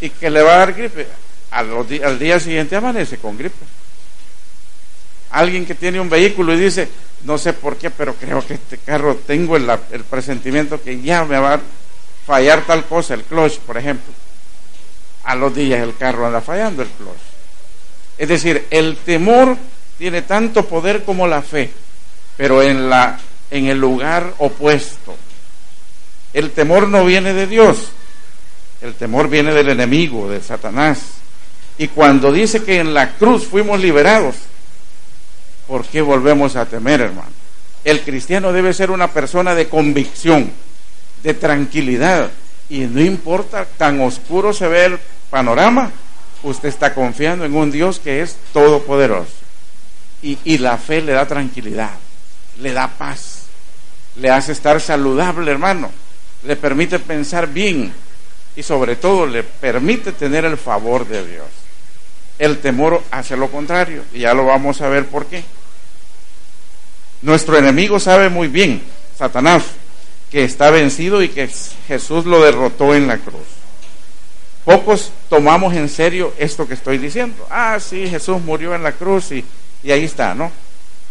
Y 0.00 0.10
que 0.10 0.30
le 0.30 0.42
va 0.42 0.54
a 0.54 0.58
dar 0.58 0.74
gripe. 0.74 1.06
Al, 1.50 1.70
al 2.04 2.18
día 2.18 2.40
siguiente 2.40 2.76
amanece 2.76 3.18
con 3.18 3.36
gripe. 3.36 3.64
Alguien 5.30 5.64
que 5.64 5.74
tiene 5.74 6.00
un 6.00 6.08
vehículo 6.08 6.54
y 6.54 6.60
dice, 6.60 6.88
no 7.24 7.38
sé 7.38 7.52
por 7.52 7.76
qué, 7.76 7.90
pero 7.90 8.14
creo 8.14 8.44
que 8.44 8.54
este 8.54 8.78
carro 8.78 9.16
tengo 9.26 9.56
el, 9.56 9.70
el 9.92 10.04
presentimiento 10.04 10.82
que 10.82 11.00
ya 11.00 11.24
me 11.24 11.38
va 11.38 11.54
a 11.54 11.60
fallar 12.26 12.62
tal 12.66 12.84
cosa, 12.86 13.14
el 13.14 13.24
clutch, 13.24 13.58
por 13.58 13.76
ejemplo. 13.76 14.12
A 15.24 15.34
los 15.36 15.54
días 15.54 15.80
el 15.80 15.96
carro 15.96 16.26
anda 16.26 16.40
fallando 16.40 16.82
el 16.82 16.88
clutch. 16.88 17.20
Es 18.18 18.28
decir, 18.28 18.66
el 18.70 18.96
temor 18.96 19.56
tiene 19.98 20.22
tanto 20.22 20.64
poder 20.66 21.04
como 21.04 21.26
la 21.26 21.42
fe, 21.42 21.70
pero 22.36 22.62
en, 22.62 22.88
la, 22.88 23.18
en 23.50 23.66
el 23.66 23.78
lugar 23.78 24.34
opuesto. 24.38 25.16
El 26.32 26.50
temor 26.52 26.88
no 26.88 27.04
viene 27.04 27.32
de 27.34 27.46
Dios, 27.46 27.90
el 28.80 28.94
temor 28.94 29.28
viene 29.28 29.52
del 29.52 29.68
enemigo, 29.68 30.30
de 30.30 30.40
Satanás. 30.40 31.00
Y 31.76 31.88
cuando 31.88 32.32
dice 32.32 32.62
que 32.62 32.78
en 32.78 32.94
la 32.94 33.14
cruz 33.14 33.46
fuimos 33.46 33.80
liberados, 33.80 34.36
¿por 35.66 35.84
qué 35.84 36.02
volvemos 36.02 36.56
a 36.56 36.66
temer, 36.66 37.00
hermano? 37.00 37.30
El 37.84 38.02
cristiano 38.02 38.52
debe 38.52 38.74
ser 38.74 38.90
una 38.90 39.08
persona 39.08 39.54
de 39.54 39.68
convicción 39.68 40.50
de 41.22 41.34
tranquilidad, 41.34 42.30
Y 42.68 42.80
no 42.80 43.00
importa, 43.00 43.64
tan 43.64 44.00
oscuro 44.00 44.52
se 44.52 44.68
ve 44.68 44.84
el 44.84 44.98
panorama, 45.28 45.90
usted 46.44 46.68
está 46.68 46.94
confiando 46.94 47.44
en 47.44 47.56
un 47.56 47.72
Dios 47.72 47.98
que 47.98 48.22
es 48.22 48.36
todopoderoso. 48.52 49.32
Y, 50.22 50.38
y 50.44 50.58
la 50.58 50.78
fe 50.78 51.02
le 51.02 51.12
da 51.12 51.26
tranquilidad, 51.26 51.90
le 52.60 52.72
da 52.72 52.86
paz, 52.86 53.46
le 54.14 54.30
hace 54.30 54.52
estar 54.52 54.80
saludable, 54.80 55.50
hermano, 55.50 55.90
le 56.44 56.56
permite 56.56 56.98
pensar 56.98 57.48
bien 57.48 57.92
y 58.56 58.62
sobre 58.62 58.96
todo 58.96 59.26
le 59.26 59.42
permite 59.42 60.12
tener 60.12 60.44
el 60.44 60.56
favor 60.56 61.06
de 61.06 61.26
Dios. 61.26 61.46
El 62.38 62.58
temor 62.58 63.02
hace 63.10 63.36
lo 63.36 63.50
contrario 63.50 64.02
y 64.12 64.20
ya 64.20 64.34
lo 64.34 64.46
vamos 64.46 64.80
a 64.80 64.88
ver 64.88 65.06
por 65.06 65.26
qué. 65.26 65.44
Nuestro 67.22 67.58
enemigo 67.58 68.00
sabe 68.00 68.30
muy 68.30 68.48
bien, 68.48 68.82
Satanás, 69.18 69.64
que 70.30 70.44
está 70.44 70.70
vencido 70.70 71.22
y 71.22 71.28
que 71.28 71.50
Jesús 71.86 72.24
lo 72.24 72.42
derrotó 72.42 72.94
en 72.94 73.06
la 73.06 73.18
cruz. 73.18 73.46
Pocos 74.64 75.12
tomamos 75.28 75.74
en 75.74 75.88
serio 75.88 76.32
esto 76.38 76.66
que 76.66 76.74
estoy 76.74 76.98
diciendo. 76.98 77.46
Ah, 77.50 77.78
sí, 77.80 78.08
Jesús 78.08 78.40
murió 78.40 78.74
en 78.74 78.82
la 78.82 78.92
cruz 78.92 79.32
y, 79.32 79.44
y 79.82 79.90
ahí 79.90 80.04
está, 80.04 80.34
¿no? 80.34 80.50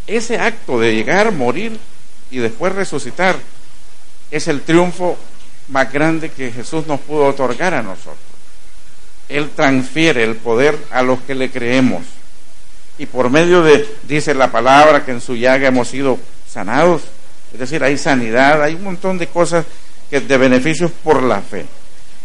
Ese 0.07 0.39
acto 0.39 0.79
de 0.79 0.95
llegar, 0.95 1.31
morir 1.31 1.77
y 2.31 2.37
después 2.37 2.73
resucitar 2.73 3.35
es 4.31 4.47
el 4.47 4.61
triunfo 4.61 5.17
más 5.69 5.91
grande 5.91 6.29
que 6.29 6.51
Jesús 6.51 6.87
nos 6.87 6.99
pudo 6.99 7.25
otorgar 7.25 7.73
a 7.73 7.81
nosotros. 7.81 8.17
Él 9.27 9.51
transfiere 9.55 10.23
el 10.23 10.35
poder 10.35 10.77
a 10.91 11.03
los 11.03 11.19
que 11.21 11.35
le 11.35 11.51
creemos. 11.51 12.03
Y 12.97 13.05
por 13.05 13.29
medio 13.29 13.61
de, 13.61 13.87
dice 14.03 14.33
la 14.33 14.51
palabra, 14.51 15.05
que 15.05 15.11
en 15.11 15.21
su 15.21 15.35
llaga 15.35 15.67
hemos 15.67 15.87
sido 15.87 16.17
sanados. 16.51 17.03
Es 17.53 17.59
decir, 17.59 17.83
hay 17.83 17.97
sanidad, 17.97 18.61
hay 18.63 18.75
un 18.75 18.83
montón 18.83 19.17
de 19.17 19.27
cosas 19.27 19.65
que 20.09 20.19
de 20.19 20.37
beneficios 20.37 20.91
por 21.03 21.21
la 21.23 21.41
fe. 21.41 21.65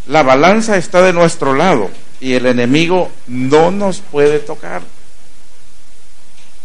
La 0.07 0.23
balanza 0.23 0.77
está 0.77 1.03
de 1.03 1.13
nuestro 1.13 1.55
lado 1.55 1.91
y 2.21 2.35
el 2.35 2.47
enemigo 2.47 3.11
no 3.27 3.71
nos 3.71 3.99
puede 3.99 4.39
tocar. 4.39 4.83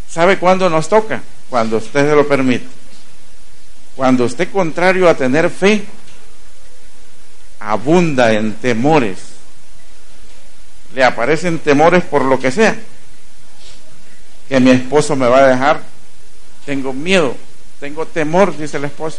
¿Sabe 0.08 0.38
cuándo 0.38 0.68
nos 0.68 0.88
toca? 0.88 1.22
Cuando 1.48 1.76
usted 1.76 2.08
se 2.08 2.16
lo 2.16 2.26
permite. 2.26 2.79
Cuando 4.00 4.24
usted, 4.24 4.50
contrario 4.50 5.10
a 5.10 5.14
tener 5.14 5.50
fe, 5.50 5.84
abunda 7.58 8.32
en 8.32 8.54
temores. 8.54 9.18
Le 10.94 11.04
aparecen 11.04 11.58
temores 11.58 12.02
por 12.04 12.24
lo 12.24 12.40
que 12.40 12.50
sea. 12.50 12.74
Que 14.48 14.58
mi 14.58 14.70
esposo 14.70 15.16
me 15.16 15.28
va 15.28 15.40
a 15.40 15.48
dejar. 15.48 15.82
Tengo 16.64 16.94
miedo, 16.94 17.36
tengo 17.78 18.06
temor, 18.06 18.56
dice 18.56 18.78
la 18.78 18.86
esposa. 18.86 19.18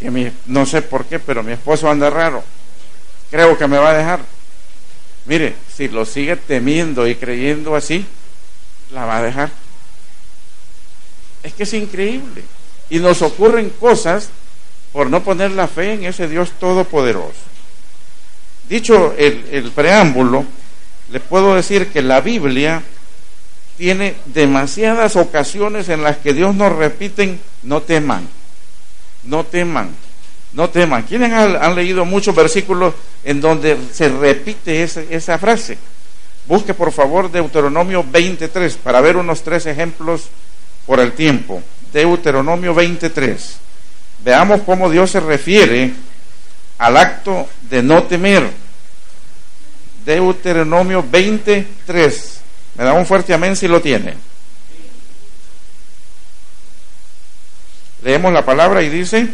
Que 0.00 0.10
mi, 0.10 0.32
no 0.46 0.66
sé 0.66 0.82
por 0.82 1.04
qué, 1.04 1.20
pero 1.20 1.44
mi 1.44 1.52
esposo 1.52 1.88
anda 1.88 2.10
raro 2.10 2.42
creo 3.30 3.56
que 3.56 3.68
me 3.68 3.78
va 3.78 3.90
a 3.90 3.96
dejar. 3.96 4.18
Mire, 5.26 5.54
si 5.72 5.86
lo 5.86 6.04
sigue 6.04 6.34
temiendo 6.34 7.06
y 7.06 7.14
creyendo 7.14 7.76
así, 7.76 8.04
la 8.90 9.04
va 9.04 9.18
a 9.18 9.22
dejar. 9.22 9.50
Es 11.44 11.54
que 11.54 11.62
es 11.62 11.72
increíble. 11.72 12.55
Y 12.90 12.98
nos 12.98 13.22
ocurren 13.22 13.70
cosas 13.70 14.30
por 14.92 15.10
no 15.10 15.22
poner 15.22 15.50
la 15.50 15.68
fe 15.68 15.92
en 15.92 16.04
ese 16.04 16.28
Dios 16.28 16.52
todopoderoso. 16.58 17.34
Dicho 18.68 19.14
el, 19.16 19.70
preámbulo, 19.74 20.44
le 21.10 21.20
puedo 21.20 21.54
decir 21.54 21.88
que 21.88 22.02
la 22.02 22.20
Biblia 22.20 22.82
tiene 23.76 24.16
demasiadas 24.24 25.16
ocasiones 25.16 25.88
en 25.88 26.02
las 26.02 26.16
que 26.16 26.32
Dios 26.32 26.54
nos 26.54 26.74
repiten, 26.74 27.38
no 27.62 27.82
teman, 27.82 28.26
no 29.24 29.44
teman, 29.44 29.90
no 30.52 30.70
teman. 30.70 31.02
¿Quiénes 31.02 31.32
han, 31.32 31.74
leído 31.76 32.04
muchos 32.04 32.34
versículos 32.34 32.94
en 33.22 33.40
donde 33.40 33.76
se 33.92 34.08
repite 34.08 34.82
esa, 34.82 35.38
frase? 35.38 35.78
Busque 36.46 36.74
por 36.74 36.90
favor 36.90 37.30
Deuteronomio 37.30 38.04
23 38.10 38.78
para 38.78 39.00
ver 39.00 39.16
unos 39.16 39.42
tres 39.42 39.66
ejemplos 39.66 40.28
por 40.86 41.00
el 41.00 41.12
tiempo. 41.12 41.62
Deuteronomio 41.92 42.74
23. 42.74 43.58
Veamos 44.24 44.62
cómo 44.62 44.90
Dios 44.90 45.10
se 45.10 45.20
refiere 45.20 45.92
al 46.78 46.96
acto 46.96 47.48
de 47.70 47.82
no 47.82 48.02
temer. 48.04 48.50
Deuteronomio 50.04 51.04
23. 51.08 52.40
Me 52.76 52.84
da 52.84 52.92
un 52.92 53.06
fuerte 53.06 53.32
amén 53.34 53.56
si 53.56 53.68
lo 53.68 53.80
tiene. 53.80 54.14
Leemos 58.02 58.32
la 58.32 58.44
palabra 58.44 58.82
y 58.82 58.88
dice, 58.88 59.28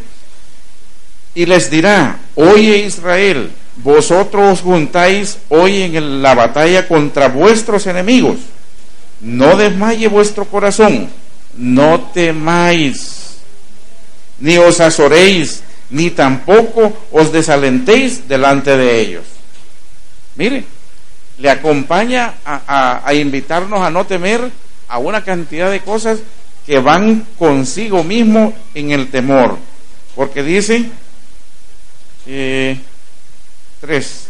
y 1.34 1.46
les 1.46 1.70
dirá, 1.70 2.18
oye 2.36 2.78
Israel, 2.78 3.50
vosotros 3.76 4.60
juntáis 4.60 5.38
hoy 5.48 5.82
en 5.82 6.22
la 6.22 6.34
batalla 6.34 6.86
contra 6.86 7.28
vuestros 7.28 7.86
enemigos, 7.86 8.38
no 9.20 9.56
desmaye 9.56 10.08
vuestro 10.08 10.44
corazón, 10.46 11.10
no 11.56 12.00
temáis, 12.12 13.38
ni 14.38 14.58
os 14.58 14.80
azoréis, 14.80 15.62
ni 15.90 16.10
tampoco 16.10 16.96
os 17.12 17.32
desalentéis 17.32 18.26
delante 18.26 18.76
de 18.76 19.00
ellos. 19.00 19.24
Mire, 20.36 20.64
le 21.38 21.50
acompaña 21.50 22.34
a, 22.44 23.12
invitarnos 23.14 23.82
a 23.82 23.90
no 23.90 24.06
temer 24.06 24.50
a 24.88 24.98
una 24.98 25.22
cantidad 25.24 25.70
de 25.70 25.80
cosas 25.80 26.20
que 26.66 26.78
van 26.78 27.26
consigo 27.38 28.04
mismo 28.04 28.54
en 28.74 28.92
el 28.92 29.10
temor. 29.10 29.58
Porque 30.14 30.42
dice, 30.42 30.88
eh, 32.26 32.78
tres, 33.80 34.28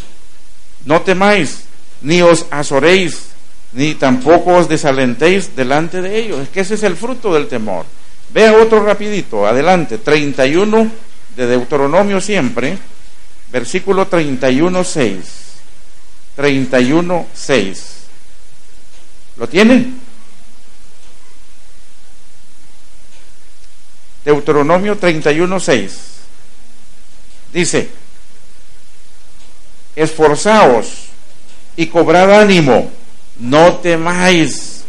no 0.84 1.02
temáis, 1.02 1.64
ni 2.00 2.22
os 2.22 2.46
azoréis, 2.50 3.31
ni 3.72 3.94
tampoco 3.94 4.56
os 4.56 4.68
desalentéis 4.68 5.56
delante 5.56 6.02
de 6.02 6.18
ellos. 6.18 6.40
Es 6.40 6.48
que 6.48 6.60
ese 6.60 6.74
es 6.74 6.82
el 6.82 6.96
fruto 6.96 7.32
del 7.32 7.48
temor. 7.48 7.86
Vea 8.32 8.54
otro 8.54 8.84
rapidito, 8.84 9.46
adelante, 9.46 9.98
31 9.98 10.90
de 11.36 11.46
Deuteronomio 11.46 12.20
siempre, 12.20 12.78
versículo 13.50 14.06
31, 14.06 14.84
6. 14.84 15.18
31, 16.36 17.26
6. 17.34 17.96
¿Lo 19.36 19.48
tienen? 19.48 20.00
Deuteronomio 24.24 24.96
31, 24.96 25.60
6. 25.60 25.98
Dice, 27.52 27.90
esforzaos 29.94 31.06
y 31.76 31.86
cobrad 31.86 32.40
ánimo, 32.40 32.90
no 33.38 33.76
temáis, 33.76 34.84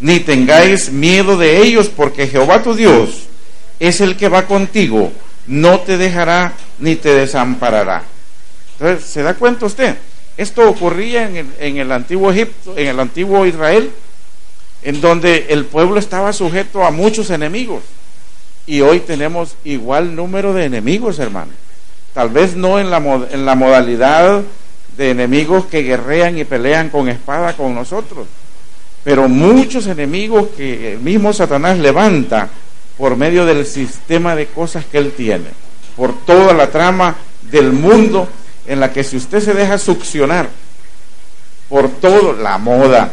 ni 0.00 0.20
tengáis 0.20 0.90
miedo 0.90 1.36
de 1.36 1.62
ellos, 1.62 1.88
porque 1.88 2.26
Jehová 2.26 2.62
tu 2.62 2.74
Dios 2.74 3.26
es 3.78 4.00
el 4.00 4.16
que 4.16 4.28
va 4.28 4.46
contigo, 4.46 5.12
no 5.46 5.80
te 5.80 5.96
dejará 5.98 6.54
ni 6.78 6.96
te 6.96 7.14
desamparará. 7.14 8.04
Entonces, 8.78 9.08
¿se 9.08 9.22
da 9.22 9.34
cuenta 9.34 9.66
usted? 9.66 9.96
Esto 10.36 10.68
ocurría 10.68 11.28
en 11.28 11.36
el, 11.36 11.46
en 11.58 11.76
el 11.78 11.92
antiguo 11.92 12.30
Egipto, 12.30 12.74
en 12.76 12.88
el 12.88 13.00
antiguo 13.00 13.46
Israel, 13.46 13.90
en 14.82 15.00
donde 15.00 15.46
el 15.48 15.64
pueblo 15.64 15.98
estaba 15.98 16.32
sujeto 16.32 16.84
a 16.84 16.90
muchos 16.90 17.30
enemigos. 17.30 17.82
Y 18.66 18.80
hoy 18.80 19.00
tenemos 19.00 19.56
igual 19.64 20.14
número 20.14 20.52
de 20.52 20.64
enemigos, 20.64 21.18
hermano. 21.18 21.52
Tal 22.12 22.30
vez 22.30 22.56
no 22.56 22.78
en 22.78 22.90
la, 22.90 22.98
en 23.30 23.46
la 23.46 23.54
modalidad 23.54 24.42
de 24.96 25.10
enemigos 25.10 25.66
que 25.66 25.82
guerrean 25.82 26.38
y 26.38 26.44
pelean 26.44 26.88
con 26.88 27.08
espada 27.08 27.54
con 27.54 27.74
nosotros, 27.74 28.26
pero 29.04 29.28
muchos 29.28 29.86
enemigos 29.86 30.48
que 30.56 30.94
el 30.94 31.00
mismo 31.00 31.32
Satanás 31.32 31.78
levanta 31.78 32.48
por 32.96 33.16
medio 33.16 33.44
del 33.44 33.66
sistema 33.66 34.34
de 34.34 34.46
cosas 34.46 34.84
que 34.86 34.98
él 34.98 35.12
tiene, 35.16 35.48
por 35.96 36.18
toda 36.24 36.54
la 36.54 36.70
trama 36.70 37.16
del 37.42 37.72
mundo 37.72 38.28
en 38.66 38.80
la 38.80 38.92
que 38.92 39.04
si 39.04 39.16
usted 39.16 39.40
se 39.40 39.54
deja 39.54 39.78
succionar 39.78 40.48
por 41.68 41.88
todo, 41.88 42.32
la 42.32 42.58
moda, 42.58 43.10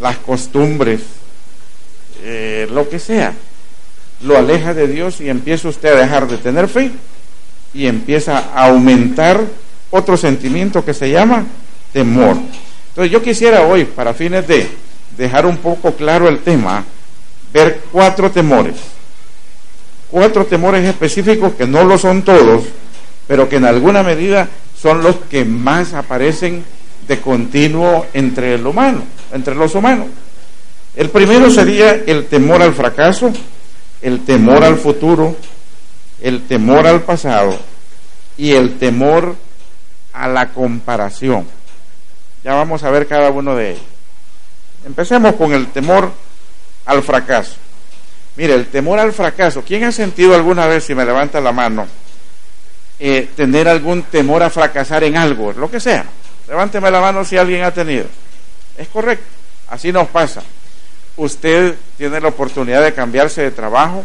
las 0.00 0.18
costumbres, 0.18 1.00
eh, 2.22 2.68
lo 2.70 2.88
que 2.88 2.98
sea, 2.98 3.32
lo 4.22 4.36
aleja 4.36 4.74
de 4.74 4.88
Dios 4.88 5.20
y 5.20 5.28
empieza 5.28 5.68
usted 5.68 5.92
a 5.92 6.00
dejar 6.00 6.26
de 6.26 6.38
tener 6.38 6.68
fe 6.68 6.90
y 7.72 7.86
empieza 7.86 8.38
a 8.38 8.66
aumentar 8.66 9.44
otro 9.94 10.16
sentimiento 10.16 10.84
que 10.84 10.92
se 10.92 11.08
llama 11.08 11.44
temor. 11.92 12.36
Entonces 12.88 13.12
yo 13.12 13.22
quisiera 13.22 13.62
hoy, 13.62 13.84
para 13.84 14.12
fines 14.12 14.46
de 14.48 14.68
dejar 15.16 15.46
un 15.46 15.58
poco 15.58 15.92
claro 15.92 16.28
el 16.28 16.40
tema, 16.40 16.84
ver 17.52 17.80
cuatro 17.92 18.28
temores. 18.28 18.74
Cuatro 20.10 20.46
temores 20.46 20.84
específicos 20.84 21.54
que 21.54 21.66
no 21.66 21.84
lo 21.84 21.96
son 21.96 22.22
todos, 22.22 22.64
pero 23.28 23.48
que 23.48 23.56
en 23.56 23.66
alguna 23.66 24.02
medida 24.02 24.48
son 24.80 25.00
los 25.00 25.14
que 25.30 25.44
más 25.44 25.94
aparecen 25.94 26.64
de 27.06 27.20
continuo 27.20 28.06
entre 28.14 28.54
el 28.54 28.66
humano, 28.66 29.02
entre 29.32 29.54
los 29.54 29.76
humanos. 29.76 30.08
El 30.96 31.08
primero 31.10 31.50
sería 31.50 32.02
el 32.06 32.26
temor 32.26 32.62
al 32.62 32.74
fracaso, 32.74 33.32
el 34.02 34.24
temor 34.24 34.64
al 34.64 34.76
futuro, 34.76 35.36
el 36.20 36.42
temor 36.42 36.84
al 36.84 37.02
pasado 37.02 37.56
y 38.36 38.52
el 38.52 38.76
temor 38.76 39.36
a 40.14 40.28
la 40.28 40.48
comparación. 40.48 41.46
Ya 42.42 42.54
vamos 42.54 42.82
a 42.84 42.90
ver 42.90 43.06
cada 43.06 43.30
uno 43.30 43.54
de 43.56 43.72
ellos. 43.72 43.84
Empecemos 44.86 45.34
con 45.34 45.52
el 45.52 45.66
temor 45.68 46.12
al 46.86 47.02
fracaso. 47.02 47.56
Mire, 48.36 48.54
el 48.54 48.66
temor 48.66 48.98
al 48.98 49.12
fracaso. 49.12 49.62
¿Quién 49.62 49.84
ha 49.84 49.92
sentido 49.92 50.34
alguna 50.34 50.66
vez, 50.66 50.84
si 50.84 50.94
me 50.94 51.04
levanta 51.04 51.40
la 51.40 51.52
mano, 51.52 51.86
eh, 52.98 53.28
tener 53.36 53.68
algún 53.68 54.02
temor 54.04 54.42
a 54.42 54.50
fracasar 54.50 55.04
en 55.04 55.16
algo, 55.16 55.52
lo 55.52 55.70
que 55.70 55.80
sea? 55.80 56.04
Levánteme 56.48 56.90
la 56.90 57.00
mano 57.00 57.24
si 57.24 57.36
alguien 57.36 57.64
ha 57.64 57.70
tenido. 57.70 58.06
Es 58.76 58.88
correcto, 58.88 59.24
así 59.68 59.92
nos 59.92 60.08
pasa. 60.08 60.42
Usted 61.16 61.76
tiene 61.96 62.20
la 62.20 62.28
oportunidad 62.28 62.82
de 62.82 62.92
cambiarse 62.92 63.42
de 63.42 63.50
trabajo, 63.52 64.04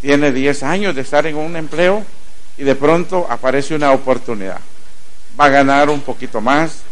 tiene 0.00 0.32
10 0.32 0.62
años 0.62 0.94
de 0.94 1.00
estar 1.00 1.26
en 1.26 1.36
un 1.36 1.56
empleo 1.56 2.04
y 2.58 2.62
de 2.62 2.74
pronto 2.74 3.26
aparece 3.28 3.74
una 3.74 3.92
oportunidad. 3.92 4.60
Va 5.38 5.46
a 5.46 5.50
ganar 5.50 5.90
un 5.90 6.00
poquito 6.00 6.40
más, 6.40 6.82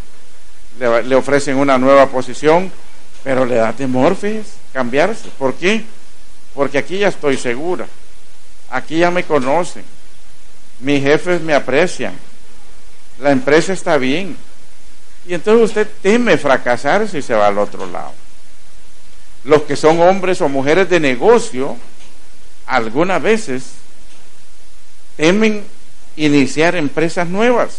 le, 0.78 1.14
ofrecen 1.14 1.56
una 1.56 1.78
nueva 1.78 2.06
posición, 2.06 2.70
pero 3.24 3.44
le 3.44 3.56
da 3.56 3.72
temor, 3.72 4.16
fíjese, 4.16 4.52
cambiarse. 4.72 5.28
¿Por 5.38 5.54
qué? 5.54 5.84
Porque 6.54 6.78
aquí 6.78 6.98
ya 6.98 7.08
estoy 7.08 7.36
segura, 7.36 7.86
aquí 8.70 8.98
ya 8.98 9.10
me 9.10 9.24
conocen, 9.24 9.84
mis 10.80 11.02
jefes 11.02 11.40
me 11.40 11.54
aprecian, 11.54 12.14
la 13.20 13.32
empresa 13.32 13.72
está 13.72 13.96
bien. 13.96 14.36
Y 15.26 15.34
entonces 15.34 15.68
usted 15.68 15.88
teme 16.00 16.38
fracasar 16.38 17.06
si 17.08 17.20
se 17.20 17.34
va 17.34 17.48
al 17.48 17.58
otro 17.58 17.86
lado. 17.86 18.12
Los 19.44 19.62
que 19.62 19.76
son 19.76 20.00
hombres 20.00 20.40
o 20.40 20.48
mujeres 20.48 20.88
de 20.88 21.00
negocio, 21.00 21.76
algunas 22.66 23.22
veces 23.22 23.64
temen 25.16 25.64
iniciar 26.16 26.76
empresas 26.76 27.28
nuevas, 27.28 27.78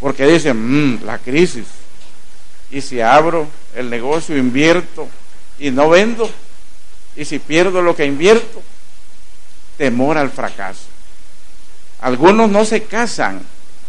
porque 0.00 0.26
dicen, 0.26 0.56
mm, 0.56 1.04
la 1.04 1.18
crisis, 1.18 1.66
y 2.70 2.80
si 2.80 3.00
abro 3.00 3.46
el 3.74 3.88
negocio, 3.88 4.36
invierto 4.36 5.08
y 5.58 5.70
no 5.70 5.88
vendo, 5.88 6.28
y 7.16 7.24
si 7.24 7.38
pierdo 7.38 7.80
lo 7.82 7.96
que 7.96 8.04
invierto, 8.04 8.62
temor 9.76 10.18
al 10.18 10.30
fracaso. 10.30 10.86
Algunos 12.00 12.50
no 12.50 12.64
se 12.64 12.84
casan 12.84 13.40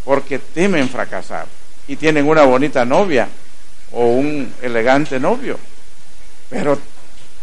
porque 0.06 0.40
temen 0.40 0.90
fracasar 0.90 1.46
y 1.88 1.96
tienen 1.96 2.28
una 2.28 2.44
bonita 2.44 2.86
novia 2.86 3.28
o 3.92 4.06
un 4.08 4.54
elegante 4.62 5.20
novio, 5.20 5.60
pero 6.50 6.80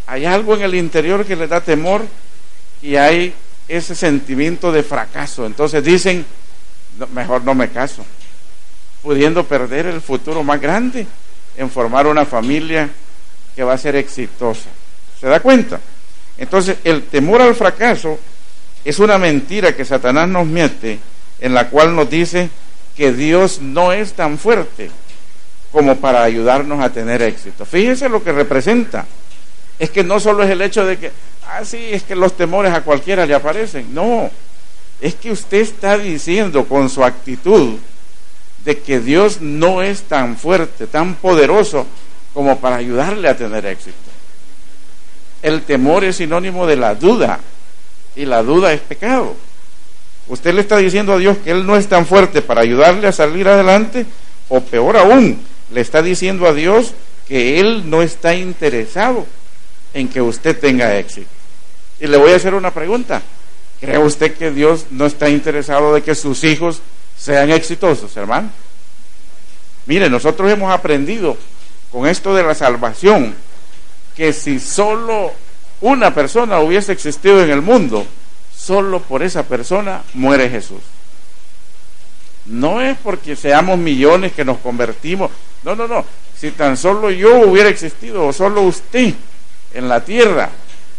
hay 0.06 0.25
algo 0.25 0.54
en 0.54 0.62
el 0.62 0.75
interior 0.75 1.25
que 1.25 1.37
les 1.37 1.49
da 1.49 1.61
temor 1.61 2.06
y 2.80 2.97
hay 2.97 3.35
ese 3.68 3.94
sentimiento 3.94 4.73
de 4.73 4.83
fracaso. 4.83 5.47
Entonces 5.47 5.83
dicen, 5.85 6.25
mejor 7.12 7.44
no 7.44 7.54
me 7.54 7.68
caso, 7.71 8.04
pudiendo 9.04 9.44
perder 9.44 9.84
el 9.87 10.00
futuro 10.00 10.42
más 10.42 10.58
grande 10.58 11.06
en 11.58 11.70
formar 11.70 12.06
una 12.06 12.25
familia 12.25 12.88
que 13.54 13.62
va 13.62 13.75
a 13.75 13.78
ser 13.78 13.96
exitosa. 13.96 14.70
¿Se 15.20 15.28
da 15.28 15.40
cuenta? 15.40 15.78
Entonces, 16.38 16.78
el 16.82 17.02
temor 17.04 17.42
al 17.42 17.54
fracaso 17.54 18.18
es 18.82 18.99
una 18.99 19.18
mentira 19.18 19.76
que 19.76 19.84
Satanás 19.84 20.26
nos 20.28 20.46
mete, 20.46 20.99
en 21.38 21.52
la 21.52 21.68
cual 21.68 21.94
nos 21.94 22.08
dice 22.08 22.49
que 22.96 23.12
Dios 23.12 23.61
no 23.61 23.92
es 23.92 24.14
tan 24.14 24.38
fuerte 24.38 24.90
como 25.70 25.96
para 25.96 26.23
ayudarnos 26.23 26.82
a 26.82 26.90
tener 26.90 27.20
éxito. 27.20 27.66
Fíjese 27.66 28.08
lo 28.08 28.25
que 28.25 28.32
representa. 28.32 29.04
Es 29.78 29.90
que 29.90 30.02
no 30.02 30.18
solo 30.18 30.44
es 30.44 30.50
el 30.50 30.62
hecho 30.62 30.87
de 30.87 30.99
que, 30.99 31.12
ah, 31.46 31.64
sí, 31.64 31.88
es 31.90 32.04
que 32.04 32.14
los 32.14 32.37
temores 32.37 32.73
a 32.73 32.80
cualquiera 32.80 33.26
le 33.26 33.34
aparecen. 33.34 33.92
No, 33.92 34.30
es 35.00 35.14
que 35.16 35.30
usted 35.30 35.58
está 35.58 35.99
diciendo 35.99 36.64
con 36.64 36.88
su 36.88 37.04
actitud 37.04 37.76
de 38.64 38.78
que 38.78 39.00
Dios 39.00 39.40
no 39.40 39.83
es 39.83 40.02
tan 40.02 40.37
fuerte, 40.37 40.87
tan 40.87 41.14
poderoso 41.16 41.87
como 42.33 42.59
para 42.59 42.76
ayudarle 42.76 43.28
a 43.28 43.37
tener 43.37 43.66
éxito. 43.66 43.96
El 45.42 45.62
temor 45.62 46.05
es 46.05 46.16
sinónimo 46.16 46.66
de 46.66 46.77
la 46.77 46.94
duda 46.94 47.40
y 48.16 48.24
la 48.24 48.42
duda 48.42 48.72
es 48.72 48.81
pecado. 48.81 49.37
Usted 50.27 50.55
le 50.55 50.62
está 50.62 50.79
diciendo 50.79 51.12
a 51.12 51.18
Dios 51.18 51.37
que 51.38 51.50
Él 51.50 51.66
no 51.66 51.77
es 51.77 51.87
tan 51.87 52.07
fuerte 52.07 52.40
para 52.40 52.62
ayudarle 52.62 53.07
a 53.07 53.12
salir 53.12 53.46
adelante 53.46 54.07
o 54.48 54.61
peor 54.61 54.96
aún, 54.96 55.40
le 55.70 55.81
está 55.81 56.03
diciendo 56.03 56.46
a 56.46 56.55
Dios 56.55 56.94
que 57.29 57.61
Él 57.61 57.88
no 57.90 58.03
está 58.03 58.35
interesado 58.35 59.27
en 59.92 60.09
que 60.09 60.22
usted 60.22 60.59
tenga 60.59 60.96
éxito. 60.98 61.29
Y 62.00 62.07
le 62.07 62.16
voy 62.16 62.33
a 62.33 62.37
hacer 62.37 62.55
una 62.55 62.72
pregunta. 62.72 63.22
¿Cree 63.81 63.98
usted 63.98 64.35
que 64.35 64.50
Dios 64.50 64.87
no 64.90 65.07
está 65.07 65.29
interesado 65.29 65.94
de 65.94 66.03
que 66.03 66.14
sus 66.14 66.42
hijos 66.44 66.81
sean 67.16 67.50
exitosos, 67.50 68.16
hermano? 68.16 68.50
Mire, 69.87 70.09
nosotros 70.09 70.50
hemos 70.50 70.72
aprendido 70.72 71.37
con 71.90 72.07
esto 72.07 72.35
de 72.35 72.42
la 72.42 72.55
salvación 72.55 73.35
que 74.16 74.33
si 74.33 74.61
solo 74.61 75.33
una 75.81 76.14
persona 76.14 76.61
hubiese 76.61 76.92
existido 76.92 77.42
en 77.42 77.50
el 77.50 77.62
mundo, 77.62 78.07
solo 78.57 79.00
por 79.00 79.22
esa 79.22 79.42
persona 79.42 80.03
muere 80.14 80.48
Jesús. 80.48 80.81
No 82.46 82.81
es 82.81 82.96
porque 82.98 83.37
seamos 83.37 83.79
millones 83.79 84.33
que 84.33 84.44
nos 84.44 84.59
convertimos. 84.59 85.31
No, 85.62 85.74
no, 85.74 85.88
no. 85.88 86.05
Si 86.38 86.50
tan 86.50 86.77
solo 86.77 87.11
yo 87.11 87.40
hubiera 87.40 87.68
existido 87.68 88.27
o 88.27 88.33
solo 88.33 88.62
usted, 88.62 89.14
en 89.74 89.88
la 89.88 90.03
tierra 90.05 90.50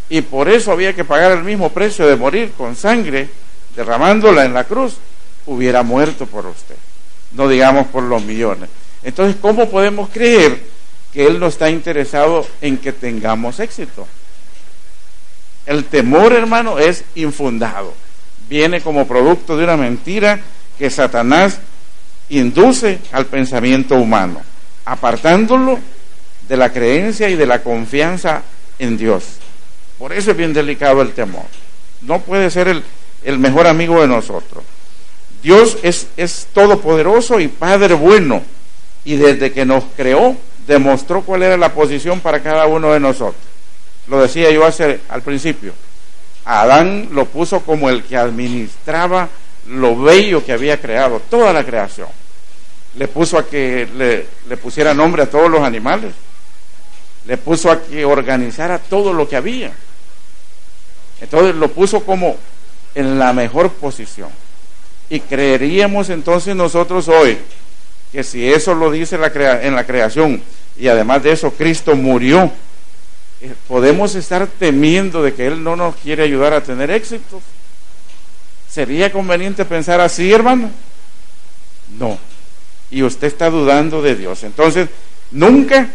y 0.09 0.21
por 0.21 0.47
eso 0.49 0.71
había 0.71 0.93
que 0.93 1.03
pagar 1.03 1.31
el 1.31 1.43
mismo 1.43 1.69
precio 1.69 2.05
de 2.05 2.15
morir 2.15 2.51
con 2.55 2.75
sangre, 2.75 3.27
derramándola 3.75 4.45
en 4.45 4.53
la 4.53 4.65
cruz, 4.65 4.97
hubiera 5.45 5.83
muerto 5.83 6.25
por 6.25 6.45
usted, 6.45 6.75
no 7.31 7.47
digamos 7.47 7.87
por 7.87 8.03
los 8.03 8.23
millones. 8.23 8.69
Entonces, 9.03 9.37
¿cómo 9.41 9.69
podemos 9.69 10.09
creer 10.09 10.63
que 11.13 11.27
Él 11.27 11.39
no 11.39 11.47
está 11.47 11.69
interesado 11.69 12.45
en 12.61 12.77
que 12.77 12.91
tengamos 12.91 13.59
éxito? 13.59 14.07
El 15.65 15.85
temor, 15.85 16.33
hermano, 16.33 16.79
es 16.79 17.03
infundado. 17.15 17.93
Viene 18.49 18.81
como 18.81 19.07
producto 19.07 19.57
de 19.57 19.63
una 19.63 19.77
mentira 19.77 20.39
que 20.77 20.89
Satanás 20.89 21.59
induce 22.29 22.99
al 23.11 23.25
pensamiento 23.25 23.95
humano, 23.95 24.41
apartándolo 24.85 25.79
de 26.47 26.57
la 26.57 26.71
creencia 26.71 27.29
y 27.29 27.35
de 27.35 27.45
la 27.45 27.63
confianza 27.63 28.43
en 28.79 28.97
Dios. 28.97 29.23
Por 29.97 30.13
eso 30.13 30.31
es 30.31 30.37
bien 30.37 30.53
delicado 30.53 31.01
el 31.01 31.13
temor. 31.13 31.45
No 32.01 32.19
puede 32.21 32.49
ser 32.49 32.67
el, 33.23 33.39
mejor 33.39 33.67
amigo 33.67 34.01
de 34.01 34.07
nosotros. 34.07 34.63
Dios 35.45 35.77
es, 35.83 36.07
es 36.17 36.47
todopoderoso 36.53 37.39
y 37.39 37.47
Padre 37.47 37.93
bueno. 37.93 38.43
Y 39.05 39.15
desde 39.15 39.53
que 39.53 39.63
nos 39.63 39.83
creó, 39.95 40.35
demostró 40.65 41.21
cuál 41.21 41.43
era 41.43 41.55
la 41.55 41.73
posición 41.73 42.19
para 42.19 42.41
cada 42.41 42.65
uno 42.65 42.91
de 42.91 42.99
nosotros. 42.99 43.41
Lo 44.07 44.21
decía 44.21 44.51
yo 44.51 44.65
hace, 44.65 44.99
al 45.07 45.21
principio. 45.21 45.73
Adán 46.43 47.09
lo 47.11 47.25
puso 47.25 47.61
como 47.61 47.89
el 47.89 48.03
que 48.03 48.17
administraba 48.17 49.29
lo 49.69 49.95
bello 49.95 50.43
que 50.43 50.51
había 50.51 50.81
creado, 50.81 51.21
toda 51.29 51.53
la 51.53 51.63
creación. 51.63 52.09
Le 52.97 53.07
puso 53.07 53.37
a 53.37 53.47
que 53.47 53.87
le, 53.95 54.25
le 54.49 54.57
pusiera 54.57 54.93
nombre 54.93 55.23
a 55.23 55.29
todos 55.29 55.49
los 55.49 55.61
animales 55.61 56.13
le 57.27 57.37
puso 57.37 57.71
a 57.71 57.81
que 57.81 58.05
organizara 58.05 58.79
todo 58.79 59.13
lo 59.13 59.27
que 59.27 59.35
había. 59.35 59.71
Entonces 61.21 61.55
lo 61.55 61.69
puso 61.69 62.03
como 62.03 62.37
en 62.93 63.17
la 63.17 63.33
mejor 63.33 63.71
posición. 63.71 64.29
Y 65.09 65.19
creeríamos 65.19 66.09
entonces 66.09 66.55
nosotros 66.55 67.07
hoy 67.07 67.37
que 68.11 68.23
si 68.23 68.51
eso 68.51 68.73
lo 68.73 68.91
dice 68.91 69.15
en 69.15 69.75
la 69.75 69.83
creación 69.85 70.41
y 70.77 70.87
además 70.87 71.23
de 71.23 71.31
eso 71.31 71.51
Cristo 71.51 71.95
murió, 71.95 72.51
eh, 73.41 73.53
podemos 73.67 74.15
estar 74.15 74.47
temiendo 74.47 75.21
de 75.21 75.33
que 75.33 75.47
Él 75.47 75.63
no 75.63 75.75
nos 75.75 75.95
quiere 75.97 76.23
ayudar 76.23 76.53
a 76.53 76.61
tener 76.61 76.91
éxito. 76.91 77.41
¿Sería 78.69 79.11
conveniente 79.11 79.65
pensar 79.65 80.01
así, 80.01 80.31
hermano? 80.31 80.69
No. 81.97 82.17
Y 82.89 83.03
usted 83.03 83.27
está 83.27 83.49
dudando 83.49 84.01
de 84.01 84.15
Dios. 84.15 84.43
Entonces, 84.43 84.89
nunca 85.31 85.89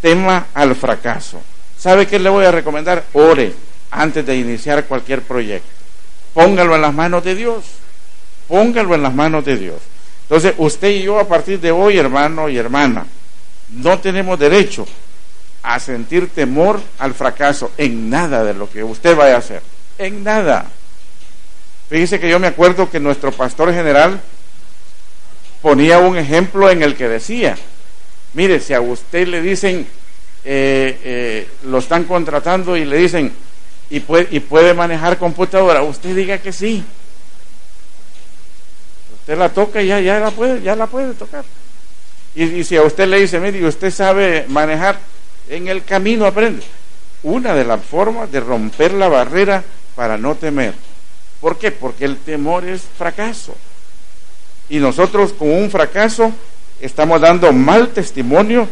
tema 0.00 0.46
al 0.54 0.74
fracaso. 0.74 1.40
¿Sabe 1.78 2.06
qué 2.06 2.18
le 2.18 2.28
voy 2.28 2.44
a 2.44 2.52
recomendar? 2.52 3.04
Ore 3.12 3.54
antes 3.90 4.24
de 4.24 4.36
iniciar 4.36 4.84
cualquier 4.84 5.22
proyecto. 5.22 5.68
Póngalo 6.34 6.76
en 6.76 6.82
las 6.82 6.94
manos 6.94 7.24
de 7.24 7.34
Dios. 7.34 7.64
Póngalo 8.50 8.94
en 8.94 9.02
las 9.02 9.14
manos 9.14 9.46
de 9.46 9.56
Dios. 9.56 9.78
Entonces, 10.24 10.52
usted 10.58 10.90
y 10.90 11.02
yo 11.04 11.18
a 11.18 11.26
partir 11.26 11.58
de 11.58 11.70
hoy, 11.70 11.96
hermano 11.96 12.50
y 12.50 12.58
hermana, 12.58 13.06
no 13.70 13.98
tenemos 13.98 14.38
derecho 14.38 14.86
a 15.62 15.80
sentir 15.80 16.28
temor 16.28 16.82
al 16.98 17.14
fracaso 17.14 17.72
en 17.78 18.10
nada 18.10 18.44
de 18.44 18.52
lo 18.52 18.68
que 18.68 18.84
usted 18.84 19.16
vaya 19.16 19.36
a 19.36 19.38
hacer. 19.38 19.62
En 19.96 20.22
nada. 20.22 20.66
Fíjese 21.88 22.20
que 22.20 22.28
yo 22.28 22.38
me 22.38 22.48
acuerdo 22.48 22.90
que 22.90 23.00
nuestro 23.00 23.32
pastor 23.32 23.72
general 23.72 24.20
ponía 25.62 25.98
un 25.98 26.18
ejemplo 26.18 26.70
en 26.70 26.82
el 26.82 26.94
que 26.94 27.08
decía, 27.08 27.56
Mire, 28.32 28.60
si 28.60 28.74
a 28.74 28.80
usted 28.80 29.26
le 29.26 29.42
dicen, 29.42 29.86
eh, 30.44 31.00
eh, 31.02 31.48
lo 31.64 31.78
están 31.78 32.04
contratando 32.04 32.76
y 32.76 32.84
le 32.84 32.96
dicen, 32.96 33.32
y 33.90 34.00
puede, 34.00 34.28
y 34.30 34.40
puede 34.40 34.72
manejar 34.72 35.18
computadora, 35.18 35.82
usted 35.82 36.14
diga 36.14 36.38
que 36.38 36.52
sí. 36.52 36.84
Usted 39.20 39.38
la 39.38 39.48
toca 39.48 39.82
y 39.82 39.88
ya, 39.88 40.00
ya 40.00 40.18
la 40.18 40.30
puede, 40.30 40.62
ya 40.62 40.74
la 40.74 40.86
puede 40.86 41.14
tocar. 41.14 41.44
Y, 42.34 42.64
si 42.64 42.76
a 42.76 42.82
usted 42.82 43.08
le 43.08 43.20
dice, 43.20 43.40
mire, 43.40 43.64
usted 43.66 43.90
sabe 43.90 44.46
manejar, 44.48 44.98
en 45.48 45.68
el 45.68 45.84
camino 45.84 46.26
aprende. 46.26 46.62
Una 47.22 47.54
de 47.54 47.64
las 47.64 47.84
formas 47.84 48.30
de 48.30 48.40
romper 48.40 48.92
la 48.92 49.08
barrera 49.08 49.62
para 49.94 50.16
no 50.16 50.36
temer. 50.36 50.74
¿Por 51.40 51.58
qué? 51.58 51.72
Porque 51.72 52.04
el 52.04 52.16
temor 52.18 52.64
es 52.64 52.82
fracaso. 52.96 53.54
Y 54.68 54.78
nosotros 54.78 55.32
con 55.32 55.50
un 55.50 55.70
fracaso 55.70 56.32
estamos 56.80 57.20
dando 57.20 57.52
mal 57.52 57.88
testimonio 57.88 58.68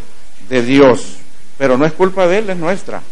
de 0.48 0.62
Dios. 0.62 1.16
Pero 1.58 1.76
no 1.76 1.84
es 1.84 1.92
culpa 1.92 2.26
de 2.26 2.38
Él, 2.38 2.50
es 2.50 2.56
nuestra. 2.56 3.02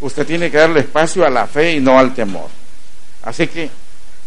Usted 0.00 0.26
tiene 0.26 0.50
que 0.50 0.58
darle 0.58 0.80
espacio 0.80 1.24
a 1.24 1.30
la 1.30 1.46
fe 1.46 1.72
y 1.72 1.80
no 1.80 1.98
al 1.98 2.14
temor. 2.14 2.48
Así 3.22 3.46
que 3.46 3.70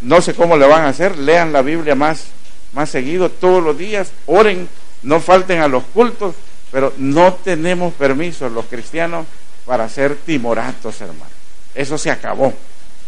no 0.02 0.22
sé 0.22 0.34
cómo 0.34 0.58
le 0.58 0.66
van 0.66 0.84
a 0.84 0.90
hacer, 0.90 1.18
lean 1.18 1.52
la 1.54 1.62
Biblia 1.62 1.96
más, 1.96 2.26
más 2.74 2.90
seguido 2.90 3.30
todos 3.30 3.64
los 3.64 3.78
días, 3.78 4.12
oren, 4.26 4.70
no 5.04 5.20
falten 5.20 5.62
a 5.62 5.68
los 5.68 5.84
cultos, 5.86 6.36
pero 6.72 6.94
no 6.98 7.34
tenemos 7.34 7.94
permiso 7.94 8.50
los 8.50 8.66
cristianos 8.66 9.26
para 9.66 9.90
ser 9.90 10.16
timoratos, 10.16 11.00
hermano. 11.02 11.32
Eso 11.76 11.98
se 11.98 12.12
acabó, 12.12 12.54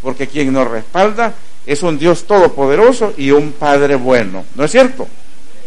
porque 0.02 0.28
quien 0.28 0.54
nos 0.54 0.70
respalda 0.70 1.34
es 1.66 1.84
un 1.84 1.98
Dios 1.98 2.26
todopoderoso 2.26 3.14
y 3.18 3.32
un 3.32 3.52
Padre 3.54 3.96
bueno. 3.96 4.46
¿No 4.56 4.64
es 4.64 4.72
cierto? 4.72 5.08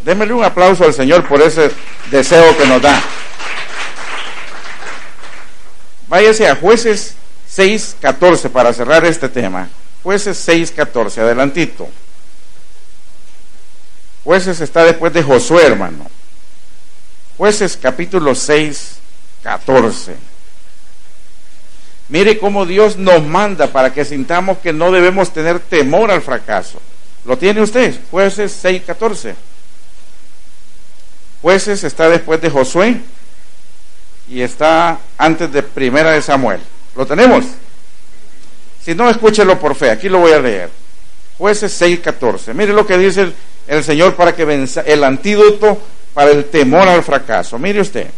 Démele 0.04 0.34
un 0.34 0.44
aplauso 0.44 0.84
al 0.84 0.92
Señor 0.92 1.26
por 1.26 1.40
ese 1.40 1.70
deseo 2.10 2.56
que 2.56 2.66
nos 2.66 2.82
da. 2.82 3.00
Váyase 6.08 6.48
a 6.48 6.56
jueces 6.56 7.14
6.14 7.56 8.50
para 8.50 8.72
cerrar 8.72 9.04
este 9.04 9.28
tema. 9.28 9.68
Jueces 10.04 10.46
6.14, 10.46 11.18
adelantito. 11.18 11.88
Jueces 14.22 14.60
está 14.60 14.84
después 14.84 15.12
de 15.14 15.22
Josué, 15.22 15.66
hermano. 15.66 16.06
Jueces 17.38 17.78
capítulo 17.80 18.34
6, 18.34 18.96
14. 19.42 20.14
Mire 22.10 22.38
cómo 22.38 22.66
Dios 22.66 22.98
nos 22.98 23.24
manda 23.24 23.68
para 23.68 23.94
que 23.94 24.04
sintamos 24.04 24.58
que 24.58 24.74
no 24.74 24.92
debemos 24.92 25.32
tener 25.32 25.58
temor 25.58 26.10
al 26.10 26.20
fracaso. 26.20 26.80
¿Lo 27.24 27.38
tiene 27.38 27.62
usted? 27.62 27.98
Jueces 28.10 28.52
6, 28.60 28.82
14. 28.86 29.34
Jueces 31.40 31.82
está 31.82 32.10
después 32.10 32.42
de 32.42 32.50
Josué 32.50 33.00
y 34.28 34.42
está 34.42 34.98
antes 35.16 35.50
de 35.50 35.62
Primera 35.62 36.10
de 36.12 36.20
Samuel. 36.20 36.60
¿Lo 36.94 37.06
tenemos? 37.06 37.46
Si 38.84 38.94
no, 38.94 39.08
escúchelo 39.08 39.58
por 39.58 39.74
fe. 39.74 39.90
Aquí 39.90 40.08
lo 40.08 40.18
voy 40.18 40.32
a 40.32 40.40
leer. 40.40 40.70
Jueces 41.38 41.72
6, 41.72 42.00
14. 42.00 42.54
Mire 42.54 42.72
lo 42.72 42.86
que 42.86 42.98
dice 42.98 43.22
el, 43.22 43.34
el 43.66 43.82
Señor 43.82 44.14
para 44.14 44.34
que 44.34 44.44
venza 44.44 44.82
el 44.82 45.02
antídoto 45.02 45.80
para 46.12 46.30
el 46.30 46.44
temor 46.46 46.86
al 46.86 47.02
fracaso. 47.02 47.58
Mire 47.58 47.80
usted. 47.80 48.08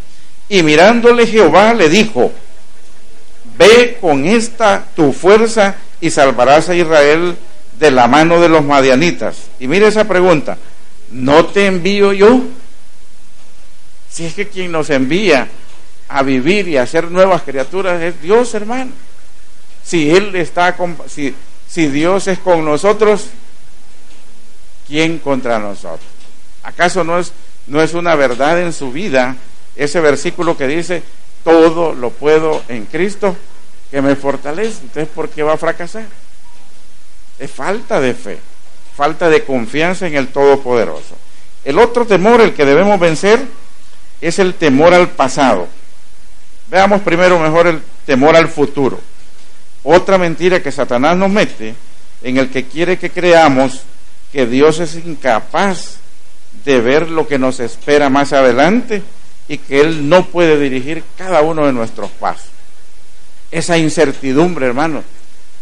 Y 0.48 0.62
mirándole 0.62 1.26
Jehová 1.26 1.74
le 1.74 1.88
dijo, 1.88 2.32
ve 3.58 3.98
con 4.00 4.26
esta 4.26 4.84
tu 4.94 5.12
fuerza 5.12 5.76
y 6.00 6.10
salvarás 6.10 6.68
a 6.68 6.74
Israel 6.74 7.36
de 7.78 7.90
la 7.90 8.06
mano 8.06 8.40
de 8.40 8.48
los 8.48 8.64
madianitas. 8.64 9.36
Y 9.58 9.66
mire 9.66 9.88
esa 9.88 10.06
pregunta, 10.06 10.56
¿no 11.10 11.46
te 11.46 11.66
envío 11.66 12.12
yo? 12.12 12.42
Si 14.10 14.24
es 14.24 14.34
que 14.34 14.48
quien 14.48 14.72
nos 14.72 14.90
envía 14.90 15.48
a 16.08 16.22
vivir 16.22 16.68
y 16.68 16.76
a 16.76 16.86
ser 16.86 17.10
nuevas 17.10 17.42
criaturas 17.42 18.00
es 18.00 18.20
Dios, 18.22 18.54
hermano. 18.54 18.92
Si 19.86 20.10
Él 20.10 20.34
está 20.34 20.76
con, 20.76 20.96
si, 21.08 21.34
si 21.68 21.86
Dios 21.88 22.26
es 22.26 22.38
con 22.38 22.64
nosotros, 22.64 23.26
¿quién 24.88 25.18
contra 25.18 25.58
nosotros? 25.58 26.10
¿Acaso 26.62 27.04
no 27.04 27.18
es 27.18 27.32
no 27.66 27.82
es 27.82 27.94
una 27.94 28.14
verdad 28.14 28.60
en 28.62 28.72
su 28.72 28.92
vida 28.92 29.36
ese 29.74 30.00
versículo 30.00 30.56
que 30.56 30.66
dice, 30.66 31.02
todo 31.44 31.92
lo 31.92 32.10
puedo 32.10 32.62
en 32.68 32.86
Cristo 32.86 33.36
que 33.90 34.00
me 34.00 34.16
fortalece. 34.16 34.82
Entonces, 34.82 35.08
¿por 35.14 35.28
qué 35.28 35.42
va 35.42 35.54
a 35.54 35.58
fracasar? 35.58 36.06
Es 37.38 37.50
falta 37.50 38.00
de 38.00 38.14
fe, 38.14 38.38
falta 38.96 39.28
de 39.28 39.44
confianza 39.44 40.06
en 40.06 40.16
el 40.16 40.28
Todopoderoso. 40.28 41.16
El 41.64 41.78
otro 41.78 42.06
temor, 42.06 42.40
el 42.40 42.54
que 42.54 42.64
debemos 42.64 42.98
vencer, 42.98 43.44
es 44.20 44.38
el 44.38 44.54
temor 44.54 44.94
al 44.94 45.08
pasado. 45.10 45.68
Veamos 46.70 47.02
primero 47.02 47.38
mejor 47.38 47.66
el 47.66 47.82
temor 48.06 48.36
al 48.36 48.48
futuro. 48.48 48.98
Otra 49.88 50.18
mentira 50.18 50.60
que 50.60 50.72
Satanás 50.72 51.16
nos 51.16 51.30
mete 51.30 51.72
en 52.20 52.38
el 52.38 52.50
que 52.50 52.64
quiere 52.64 52.98
que 52.98 53.10
creamos 53.10 53.82
que 54.32 54.44
Dios 54.44 54.80
es 54.80 54.96
incapaz 54.96 55.98
de 56.64 56.80
ver 56.80 57.08
lo 57.08 57.28
que 57.28 57.38
nos 57.38 57.60
espera 57.60 58.08
más 58.10 58.32
adelante 58.32 59.04
y 59.46 59.58
que 59.58 59.80
Él 59.80 60.08
no 60.08 60.26
puede 60.26 60.58
dirigir 60.58 61.04
cada 61.16 61.40
uno 61.42 61.64
de 61.64 61.72
nuestros 61.72 62.10
pasos. 62.10 62.48
Esa 63.52 63.78
incertidumbre, 63.78 64.66
hermano. 64.66 65.04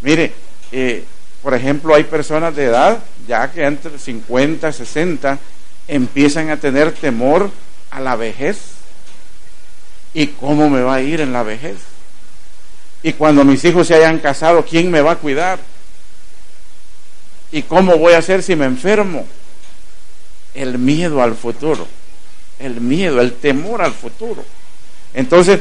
Mire, 0.00 0.32
eh, 0.72 1.04
por 1.42 1.52
ejemplo, 1.52 1.94
hay 1.94 2.04
personas 2.04 2.56
de 2.56 2.64
edad, 2.64 3.00
ya 3.28 3.52
que 3.52 3.62
entre 3.62 3.98
50, 3.98 4.72
60, 4.72 5.38
empiezan 5.86 6.48
a 6.48 6.56
tener 6.56 6.92
temor 6.92 7.50
a 7.90 8.00
la 8.00 8.16
vejez. 8.16 8.56
¿Y 10.14 10.28
cómo 10.28 10.70
me 10.70 10.80
va 10.80 10.94
a 10.94 11.02
ir 11.02 11.20
en 11.20 11.34
la 11.34 11.42
vejez? 11.42 11.76
Y 13.04 13.12
cuando 13.12 13.44
mis 13.44 13.64
hijos 13.64 13.86
se 13.86 13.94
hayan 13.94 14.18
casado, 14.18 14.64
¿quién 14.64 14.90
me 14.90 15.00
va 15.00 15.12
a 15.12 15.16
cuidar? 15.16 15.60
¿Y 17.52 17.62
cómo 17.62 17.96
voy 17.96 18.14
a 18.14 18.18
hacer 18.18 18.42
si 18.42 18.56
me 18.56 18.64
enfermo? 18.64 19.24
el 20.54 20.78
miedo 20.78 21.22
al 21.22 21.34
futuro, 21.34 21.86
el 22.58 22.80
miedo, 22.80 23.20
el 23.20 23.34
temor 23.34 23.82
al 23.82 23.92
futuro. 23.92 24.44
Entonces, 25.12 25.60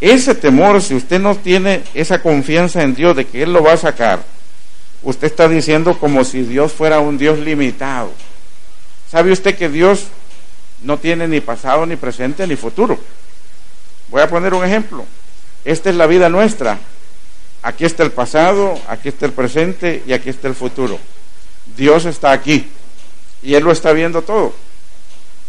ese 0.00 0.34
temor, 0.34 0.82
si 0.82 0.94
usted 0.94 1.20
no 1.20 1.36
tiene 1.36 1.84
esa 1.94 2.20
confianza 2.20 2.82
en 2.82 2.94
Dios 2.94 3.14
de 3.14 3.26
que 3.26 3.42
Él 3.42 3.52
lo 3.52 3.62
va 3.62 3.74
a 3.74 3.76
sacar, 3.76 4.22
usted 5.02 5.26
está 5.26 5.48
diciendo 5.48 5.98
como 5.98 6.24
si 6.24 6.42
Dios 6.42 6.72
fuera 6.72 6.98
un 6.98 7.18
Dios 7.18 7.38
limitado. 7.38 8.12
¿Sabe 9.10 9.30
usted 9.30 9.56
que 9.56 9.68
Dios 9.68 10.06
no 10.82 10.98
tiene 10.98 11.28
ni 11.28 11.40
pasado, 11.40 11.86
ni 11.86 11.96
presente, 11.96 12.46
ni 12.46 12.56
futuro? 12.56 12.98
Voy 14.08 14.22
a 14.22 14.28
poner 14.28 14.54
un 14.54 14.64
ejemplo. 14.64 15.04
Esta 15.64 15.90
es 15.90 15.96
la 15.96 16.06
vida 16.06 16.28
nuestra. 16.28 16.78
Aquí 17.62 17.84
está 17.84 18.02
el 18.02 18.10
pasado, 18.10 18.78
aquí 18.88 19.08
está 19.08 19.26
el 19.26 19.32
presente 19.32 20.02
y 20.06 20.12
aquí 20.12 20.30
está 20.30 20.48
el 20.48 20.54
futuro. 20.54 20.98
Dios 21.76 22.04
está 22.04 22.32
aquí. 22.32 22.68
Y 23.42 23.54
Él 23.54 23.64
lo 23.64 23.72
está 23.72 23.92
viendo 23.92 24.22
todo. 24.22 24.54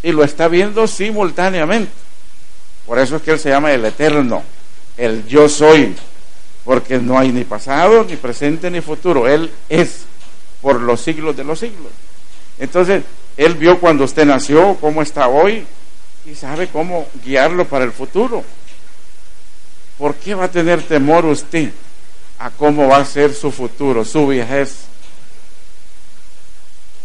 Y 0.04 0.12
lo 0.12 0.24
está 0.24 0.48
viendo 0.48 0.86
simultáneamente. 0.88 1.92
Por 2.86 3.00
eso 3.00 3.16
es 3.16 3.22
que 3.22 3.32
Él 3.32 3.40
se 3.40 3.50
llama 3.50 3.72
el 3.72 3.84
Eterno, 3.86 4.44
el 4.98 5.26
Yo 5.26 5.50
Soy. 5.50 5.96
Porque 6.66 6.98
no 7.00 7.18
hay 7.18 7.32
ni 7.32 7.44
pasado, 7.44 8.06
ni 8.08 8.16
presente, 8.16 8.70
ni 8.70 8.82
futuro. 8.82 9.28
Él 9.28 9.52
es 9.70 10.06
por 10.62 10.80
los 10.80 11.02
siglos 11.02 11.36
de 11.36 11.44
los 11.44 11.60
siglos. 11.60 11.92
Entonces, 12.60 13.04
Él 13.38 13.56
vio 13.56 13.80
cuando 13.80 14.04
usted 14.04 14.26
nació, 14.26 14.78
cómo 14.80 15.02
está 15.02 15.28
hoy, 15.28 15.66
y 16.26 16.36
sabe 16.36 16.68
cómo 16.68 17.08
guiarlo 17.26 17.66
para 17.66 17.84
el 17.84 17.92
futuro. 17.92 18.44
¿Por 19.98 20.16
qué 20.16 20.34
va 20.36 20.46
a 20.46 20.52
tener 20.52 20.82
temor 20.82 21.26
usted 21.26 21.72
a 22.40 22.50
cómo 22.50 22.88
va 22.88 22.98
a 22.98 23.06
ser 23.06 23.34
su 23.34 23.52
futuro, 23.52 24.04
su 24.04 24.28
vejez? 24.28 24.86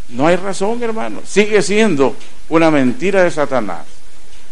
No 0.09 0.27
hay 0.27 0.37
razón, 0.37 0.83
hermano. 0.83 1.21
Sigue 1.27 1.61
siendo 1.63 2.17
una 2.49 2.71
mentira 2.71 3.25
de 3.25 3.31
Satanás, 3.31 3.85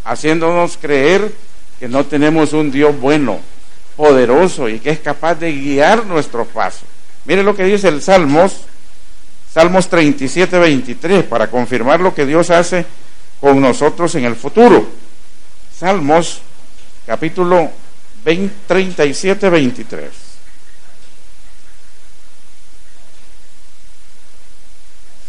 haciéndonos 0.05 0.77
creer 0.77 1.33
que 1.81 1.89
no 1.89 2.05
tenemos 2.05 2.53
un 2.53 2.71
Dios 2.71 2.99
bueno, 3.01 3.41
poderoso 3.97 4.69
y 4.69 4.79
que 4.79 4.91
es 4.91 5.01
capaz 5.01 5.37
de 5.37 5.53
guiar 5.53 6.05
nuestro 6.05 6.45
paso. 6.45 6.85
Mire 7.25 7.43
lo 7.43 7.57
que 7.57 7.65
dice 7.65 7.89
el 7.89 8.03
Salmos, 8.03 8.63
Salmos 9.53 9.89
37, 9.89 10.59
23, 10.59 11.25
para 11.25 11.49
confirmar 11.49 12.01
lo 12.01 12.15
que 12.15 12.27
Dios 12.27 12.51
hace 12.51 12.85
con 13.41 13.61
nosotros 13.61 14.15
en 14.15 14.27
el 14.27 14.37
futuro. 14.37 14.87
Salmos, 15.75 16.43
capítulo 17.07 17.57
20, 17.57 17.86
37, 18.27 19.51
23. 19.51 20.11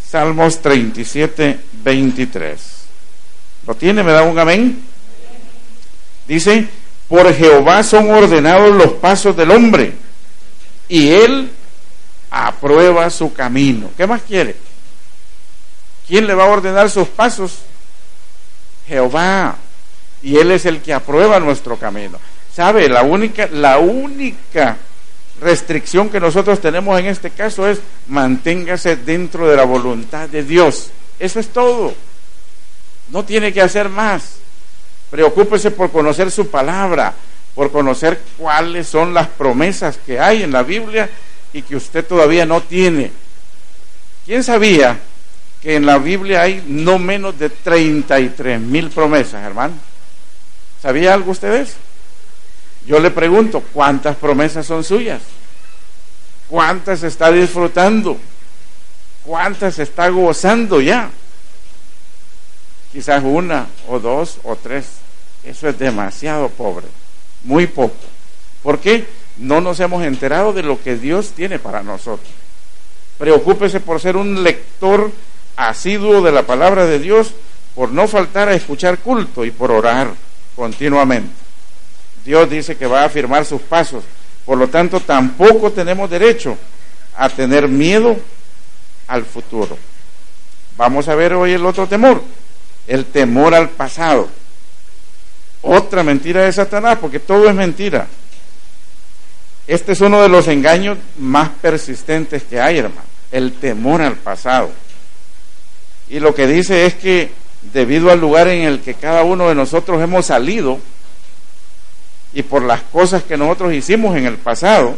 Salmos 0.10 0.60
37, 0.62 1.60
23. 1.84 2.60
¿Lo 3.68 3.76
tiene? 3.76 4.02
¿Me 4.02 4.12
da 4.12 4.24
un 4.24 4.40
amén? 4.40 4.82
Dice, 6.28 6.68
por 7.08 7.32
Jehová 7.36 7.84
son 7.84 8.10
ordenados 8.10 8.76
los 8.76 8.94
pasos 8.94 9.38
del 9.38 9.52
hombre 9.52 9.94
y 10.90 11.10
él 11.10 11.52
aprueba 12.32 13.12
su 13.12 13.32
camino. 13.32 13.92
¿Qué 13.96 14.08
más 14.08 14.24
quiere? 14.24 14.56
¿Quién 16.08 16.26
le 16.26 16.34
va 16.34 16.46
a 16.46 16.50
ordenar 16.50 16.90
sus 16.90 17.08
pasos? 17.10 17.60
Jehová. 18.88 19.58
Y 20.24 20.38
él 20.38 20.50
es 20.50 20.66
el 20.66 20.82
que 20.82 20.94
aprueba 20.94 21.40
nuestro 21.40 21.78
camino. 21.78 22.18
¿Sabe? 22.58 22.90
La 22.90 23.04
única, 23.04 23.48
la 23.52 23.78
única 23.78 24.78
restricción 25.40 26.10
que 26.10 26.20
nosotros 26.20 26.60
tenemos 26.60 27.00
en 27.00 27.06
este 27.06 27.30
caso 27.30 27.68
es 27.68 27.80
manténgase 28.08 28.96
dentro 28.96 29.48
de 29.48 29.56
la 29.56 29.64
voluntad 29.64 30.28
de 30.28 30.42
Dios. 30.42 30.90
Eso 31.20 31.40
es 31.40 31.50
todo. 31.50 31.94
No 33.12 33.24
tiene 33.24 33.54
que 33.54 33.62
hacer 33.62 33.90
más. 33.90 34.38
Preocúpese 35.12 35.70
por 35.70 35.92
conocer 35.92 36.32
su 36.32 36.48
palabra, 36.48 37.14
por 37.54 37.72
conocer 37.72 38.20
cuáles 38.40 38.88
son 38.88 39.14
las 39.14 39.28
promesas 39.28 40.00
que 40.04 40.20
hay 40.20 40.42
en 40.42 40.52
la 40.52 40.64
Biblia 40.64 41.12
y 41.54 41.62
que 41.62 41.76
usted 41.76 42.04
todavía 42.08 42.48
no 42.48 42.62
tiene. 42.62 43.12
¿Quién 44.26 44.44
sabía 44.44 44.98
que 45.62 45.76
en 45.76 45.86
la 45.86 46.00
Biblia 46.00 46.42
hay 46.42 46.64
no 46.66 46.98
menos 46.98 47.38
de 47.38 47.52
33 47.52 48.60
mil 48.60 48.90
promesas, 48.90 49.46
hermano? 49.46 49.76
¿Sabía 50.82 51.14
algo 51.14 51.30
ustedes? 51.30 51.78
Yo 52.88 53.00
le 53.02 53.12
pregunto, 53.12 53.62
¿cuántas 53.74 54.16
promesas 54.16 54.66
son 54.66 54.82
suyas? 54.82 55.22
¿Cuántas 56.48 57.04
está 57.04 57.32
disfrutando? 57.32 58.18
¿Cuántas 59.26 59.78
está 59.80 60.08
gozando 60.08 60.80
ya? 60.80 61.10
Quizás 62.94 63.22
una 63.26 63.68
o 63.90 64.00
dos 64.00 64.38
o 64.44 64.56
tres. 64.56 64.86
Eso 65.44 65.68
es 65.68 65.78
demasiado 65.78 66.48
pobre, 66.48 66.88
muy 67.44 67.68
poco. 67.68 67.98
¿Por 68.64 68.80
qué? 68.80 69.06
No 69.36 69.60
nos 69.60 69.82
hemos 69.82 70.04
enterado 70.04 70.54
de 70.54 70.64
lo 70.64 70.82
que 70.82 70.96
Dios 70.96 71.32
tiene 71.32 71.60
para 71.60 71.84
nosotros. 71.84 72.30
Preocúpese 73.18 73.82
por 73.82 74.00
ser 74.00 74.16
un 74.16 74.44
lector 74.44 75.12
asiduo 75.58 76.22
de 76.22 76.32
la 76.32 76.44
palabra 76.44 76.86
de 76.86 77.00
Dios, 77.00 77.34
por 77.76 77.92
no 77.92 78.08
faltar 78.08 78.48
a 78.48 78.54
escuchar 78.54 79.00
culto 79.00 79.44
y 79.44 79.52
por 79.52 79.72
orar 79.72 80.14
continuamente. 80.56 81.47
Dios 82.28 82.50
dice 82.50 82.76
que 82.76 82.86
va 82.86 83.04
a 83.04 83.06
afirmar 83.06 83.46
sus 83.46 83.62
pasos. 83.62 84.04
Por 84.46 84.58
lo 84.58 84.68
tanto, 84.68 85.00
tampoco 85.00 85.72
tenemos 85.72 86.10
derecho 86.10 86.58
a 87.16 87.30
tener 87.30 87.70
miedo 87.70 88.18
al 89.08 89.24
futuro. 89.24 89.78
Vamos 90.76 91.08
a 91.08 91.16
ver 91.16 91.32
hoy 91.32 91.54
el 91.54 91.66
otro 91.66 91.88
temor, 91.88 92.22
el 92.86 93.06
temor 93.06 93.56
al 93.56 93.70
pasado. 93.70 94.28
Otra 95.62 96.04
mentira 96.04 96.44
de 96.44 96.52
Satanás, 96.52 96.98
porque 97.00 97.22
todo 97.22 97.48
es 97.48 97.56
mentira. 97.56 98.08
Este 99.66 99.94
es 99.94 100.02
uno 100.02 100.22
de 100.22 100.28
los 100.28 100.50
engaños 100.50 100.98
más 101.18 101.48
persistentes 101.62 102.44
que 102.44 102.60
hay, 102.60 102.80
hermano, 102.80 103.08
el 103.32 103.54
temor 103.54 104.02
al 104.02 104.16
pasado. 104.16 104.70
Y 106.10 106.20
lo 106.20 106.36
que 106.36 106.46
dice 106.46 106.86
es 106.88 106.96
que 106.96 107.32
debido 107.72 108.12
al 108.12 108.20
lugar 108.20 108.50
en 108.50 108.64
el 108.64 108.82
que 108.82 108.96
cada 108.96 109.24
uno 109.24 109.48
de 109.48 109.56
nosotros 109.56 110.02
hemos 110.02 110.26
salido 110.26 110.82
y 112.34 112.44
por 112.44 112.64
las 112.64 112.82
cosas 112.82 113.24
que 113.24 113.38
nosotros 113.38 113.74
hicimos 113.74 114.16
en 114.18 114.26
el 114.26 114.36
pasado, 114.36 114.96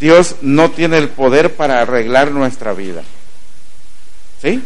Dios 0.00 0.36
no 0.42 0.70
tiene 0.70 0.98
el 0.98 1.08
poder 1.08 1.54
para 1.54 1.80
arreglar 1.80 2.30
nuestra 2.30 2.72
vida. 2.72 3.02
¿Sí? 4.40 4.62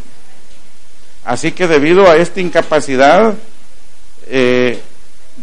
Así 1.25 1.53
que 1.53 1.67
debido 1.67 2.11
a 2.11 2.17
esta 2.17 2.41
incapacidad 2.41 3.35
eh, 4.29 4.81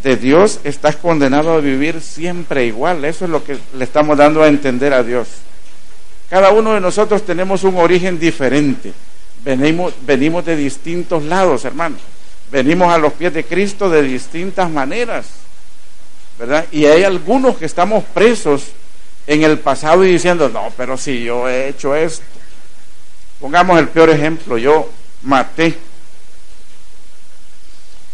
de 0.01 0.15
Dios, 0.17 0.59
estás 0.63 0.95
condenado 0.95 1.53
a 1.53 1.59
vivir 1.59 2.01
siempre 2.01 2.65
igual. 2.65 3.05
Eso 3.05 3.25
es 3.25 3.31
lo 3.31 3.43
que 3.43 3.57
le 3.75 3.83
estamos 3.83 4.17
dando 4.17 4.41
a 4.41 4.47
entender 4.47 4.93
a 4.93 5.03
Dios. 5.03 5.27
Cada 6.29 6.51
uno 6.51 6.73
de 6.73 6.81
nosotros 6.81 7.23
tenemos 7.23 7.63
un 7.63 7.77
origen 7.77 8.19
diferente. 8.19 8.93
Venimos, 9.43 9.93
venimos 10.01 10.45
de 10.45 10.55
distintos 10.55 11.23
lados, 11.23 11.65
hermanos. 11.65 11.99
Venimos 12.53 12.93
a 12.93 12.99
los 12.99 13.13
pies 13.13 13.33
de 13.33 13.43
Cristo 13.43 13.89
de 13.89 14.03
distintas 14.03 14.69
maneras, 14.69 15.25
¿verdad? 16.37 16.67
Y 16.71 16.85
hay 16.85 17.03
algunos 17.03 17.57
que 17.57 17.65
estamos 17.65 18.03
presos 18.03 18.65
en 19.25 19.41
el 19.41 19.57
pasado 19.57 20.05
y 20.05 20.11
diciendo, 20.11 20.47
no, 20.49 20.71
pero 20.77 20.95
si 20.95 21.23
yo 21.23 21.49
he 21.49 21.69
hecho 21.69 21.95
esto. 21.95 22.23
Pongamos 23.39 23.79
el 23.79 23.87
peor 23.87 24.11
ejemplo, 24.11 24.59
yo 24.59 24.87
maté. 25.23 25.75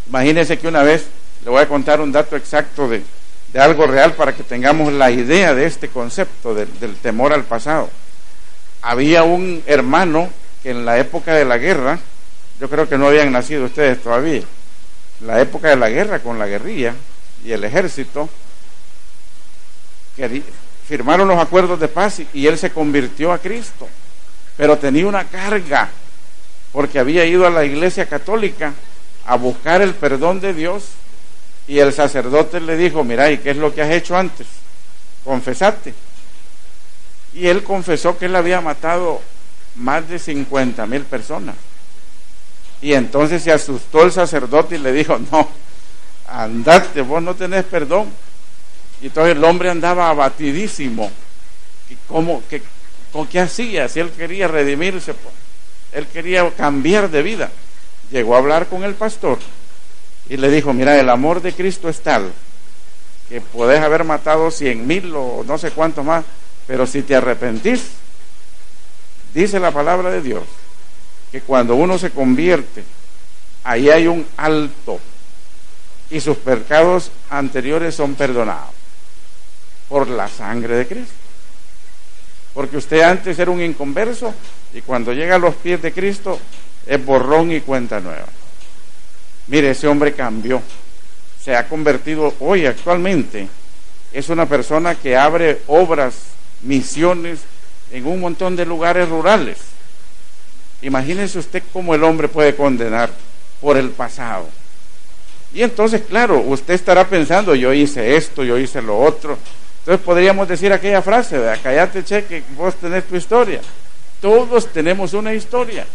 Imagínense 0.07 0.57
que 0.57 0.69
una 0.69 0.83
vez, 0.83 1.07
le 1.43 1.51
voy 1.51 1.61
a 1.61 1.67
contar 1.67 1.99
un 1.99 2.13
dato 2.13 2.37
exacto 2.37 2.87
de, 2.87 3.03
algo 3.59 3.87
real 3.87 4.13
para 4.13 4.33
que 4.33 4.43
tengamos 4.43 4.93
la 4.93 5.11
idea 5.11 5.53
de 5.53 5.65
este 5.65 5.89
concepto 5.89 6.55
del 6.55 6.95
temor 7.01 7.33
al 7.33 7.43
pasado. 7.43 7.89
Había 8.83 9.23
un 9.23 9.61
hermano 9.65 10.29
que 10.63 10.69
en 10.69 10.85
la 10.85 10.97
época 10.97 11.33
de 11.33 11.43
la 11.43 11.57
guerra, 11.57 11.99
yo 12.59 12.69
creo 12.69 12.87
que 12.87 12.97
no 12.97 13.07
habían 13.07 13.31
nacido 13.31 13.65
ustedes 13.65 14.01
todavía, 14.01 14.43
la 15.21 15.41
época 15.41 15.69
de 15.69 15.75
la 15.75 15.89
guerra 15.89 16.19
con 16.19 16.37
la 16.37 16.47
guerrilla 16.47 16.93
y 17.43 17.51
el 17.51 17.63
ejército, 17.63 18.29
firmaron 20.87 21.27
los 21.27 21.39
acuerdos 21.39 21.79
de 21.79 21.87
paz 21.87 22.21
y 22.33 22.47
él 22.47 22.57
se 22.57 22.71
convirtió 22.71 23.31
a 23.31 23.37
Cristo, 23.37 23.87
pero 24.57 24.77
tenía 24.77 25.07
una 25.07 25.23
carga 25.25 25.89
porque 26.73 26.99
había 26.99 27.25
ido 27.25 27.47
a 27.47 27.49
la 27.49 27.63
iglesia 27.63 28.05
católica 28.05 28.73
a 29.25 29.35
buscar 29.35 29.81
el 29.81 29.93
perdón 29.93 30.39
de 30.41 30.53
Dios 30.53 30.89
y 31.67 31.79
el 31.79 31.93
sacerdote 31.93 32.59
le 32.59 32.75
dijo, 32.75 33.03
mira, 33.03 33.31
¿y 33.31 33.37
qué 33.37 33.51
es 33.51 33.57
lo 33.57 33.73
que 33.73 33.81
has 33.81 33.91
hecho 33.91 34.17
antes? 34.17 34.47
Confesate. 35.23 35.93
Y 37.33 37.47
él 37.47 37.63
confesó 37.63 38.17
que 38.17 38.25
él 38.25 38.35
había 38.35 38.59
matado 38.59 39.21
más 39.75 40.09
de 40.09 40.17
50 40.17 40.85
mil 40.87 41.03
personas. 41.03 41.55
Y 42.81 42.93
entonces 42.93 43.43
se 43.43 43.51
asustó 43.51 44.03
el 44.03 44.11
sacerdote 44.11 44.75
y 44.75 44.79
le 44.79 44.91
dijo, 44.91 45.19
no, 45.31 45.47
andate, 46.27 47.01
vos 47.01 47.21
no 47.21 47.35
tenés 47.35 47.65
perdón. 47.65 48.07
Y 49.01 49.07
entonces 49.07 49.35
el 49.35 49.43
hombre 49.43 49.69
andaba 49.69 50.09
abatidísimo. 50.09 51.11
¿Y 51.89 51.95
cómo, 52.07 52.43
qué, 52.49 52.61
con 53.11 53.27
qué 53.27 53.39
hacía? 53.39 53.87
Si 53.87 53.99
él 53.99 54.11
quería 54.11 54.47
redimirse, 54.47 55.13
pues, 55.13 55.33
él 55.91 56.07
quería 56.07 56.49
cambiar 56.51 57.09
de 57.09 57.21
vida. 57.21 57.51
Llegó 58.11 58.35
a 58.35 58.39
hablar 58.39 58.67
con 58.67 58.83
el 58.83 58.95
pastor 58.95 59.39
y 60.29 60.37
le 60.37 60.49
dijo, 60.49 60.73
mira, 60.73 60.99
el 60.99 61.09
amor 61.09 61.41
de 61.41 61.53
Cristo 61.53 61.89
es 61.89 62.01
tal 62.01 62.31
que 63.27 63.41
podés 63.41 63.79
haber 63.79 64.03
matado 64.03 64.49
cien 64.49 64.87
mil 64.87 65.13
o 65.15 65.43
no 65.45 65.59
sé 65.59 65.69
cuántos 65.69 66.03
más, 66.03 66.25
pero 66.65 66.87
si 66.87 67.03
te 67.03 67.15
arrepentís, 67.15 67.81
Dice 69.33 69.59
la 69.59 69.71
palabra 69.71 70.09
de 70.09 70.21
Dios 70.21 70.43
que 71.31 71.41
cuando 71.41 71.75
uno 71.75 71.97
se 71.97 72.11
convierte, 72.11 72.83
ahí 73.63 73.89
hay 73.89 74.07
un 74.07 74.25
alto 74.37 74.99
y 76.09 76.19
sus 76.19 76.37
pecados 76.37 77.11
anteriores 77.29 77.95
son 77.95 78.15
perdonados 78.15 78.73
por 79.87 80.07
la 80.07 80.27
sangre 80.27 80.75
de 80.75 80.87
Cristo. 80.87 81.13
Porque 82.53 82.77
usted 82.77 83.01
antes 83.01 83.37
era 83.37 83.51
un 83.51 83.61
inconverso 83.61 84.33
y 84.73 84.81
cuando 84.81 85.13
llega 85.13 85.35
a 85.35 85.39
los 85.39 85.55
pies 85.55 85.81
de 85.81 85.91
Cristo 85.91 86.39
es 86.85 87.05
borrón 87.05 87.51
y 87.51 87.61
cuenta 87.61 87.99
nueva. 87.99 88.27
Mire, 89.47 89.71
ese 89.71 89.87
hombre 89.87 90.13
cambió, 90.13 90.61
se 91.43 91.55
ha 91.55 91.67
convertido 91.67 92.33
hoy 92.39 92.65
actualmente, 92.65 93.47
es 94.13 94.29
una 94.29 94.45
persona 94.47 94.95
que 94.95 95.15
abre 95.15 95.61
obras, 95.67 96.15
misiones, 96.61 97.39
en 97.91 98.05
un 98.05 98.19
montón 98.19 98.55
de 98.55 98.65
lugares 98.65 99.09
rurales. 99.09 99.57
Imagínese 100.81 101.39
usted 101.39 101.63
cómo 101.73 101.93
el 101.93 102.03
hombre 102.03 102.27
puede 102.27 102.55
condenar 102.55 103.09
por 103.59 103.77
el 103.77 103.89
pasado. 103.89 104.47
Y 105.53 105.63
entonces, 105.63 106.01
claro, 106.07 106.39
usted 106.39 106.75
estará 106.75 107.07
pensando, 107.07 107.55
yo 107.55 107.73
hice 107.73 108.15
esto, 108.15 108.43
yo 108.43 108.57
hice 108.57 108.81
lo 108.81 108.97
otro. 108.99 109.37
Entonces 109.79 110.05
podríamos 110.05 110.47
decir 110.47 110.71
aquella 110.71 111.01
frase, 111.01 111.39
de 111.39 111.57
callate 111.57 112.03
cheque, 112.03 112.43
vos 112.55 112.75
tenés 112.75 113.05
tu 113.05 113.15
historia. 113.15 113.61
Todos 114.21 114.67
tenemos 114.67 115.13
una 115.13 115.33
historia, 115.33 115.85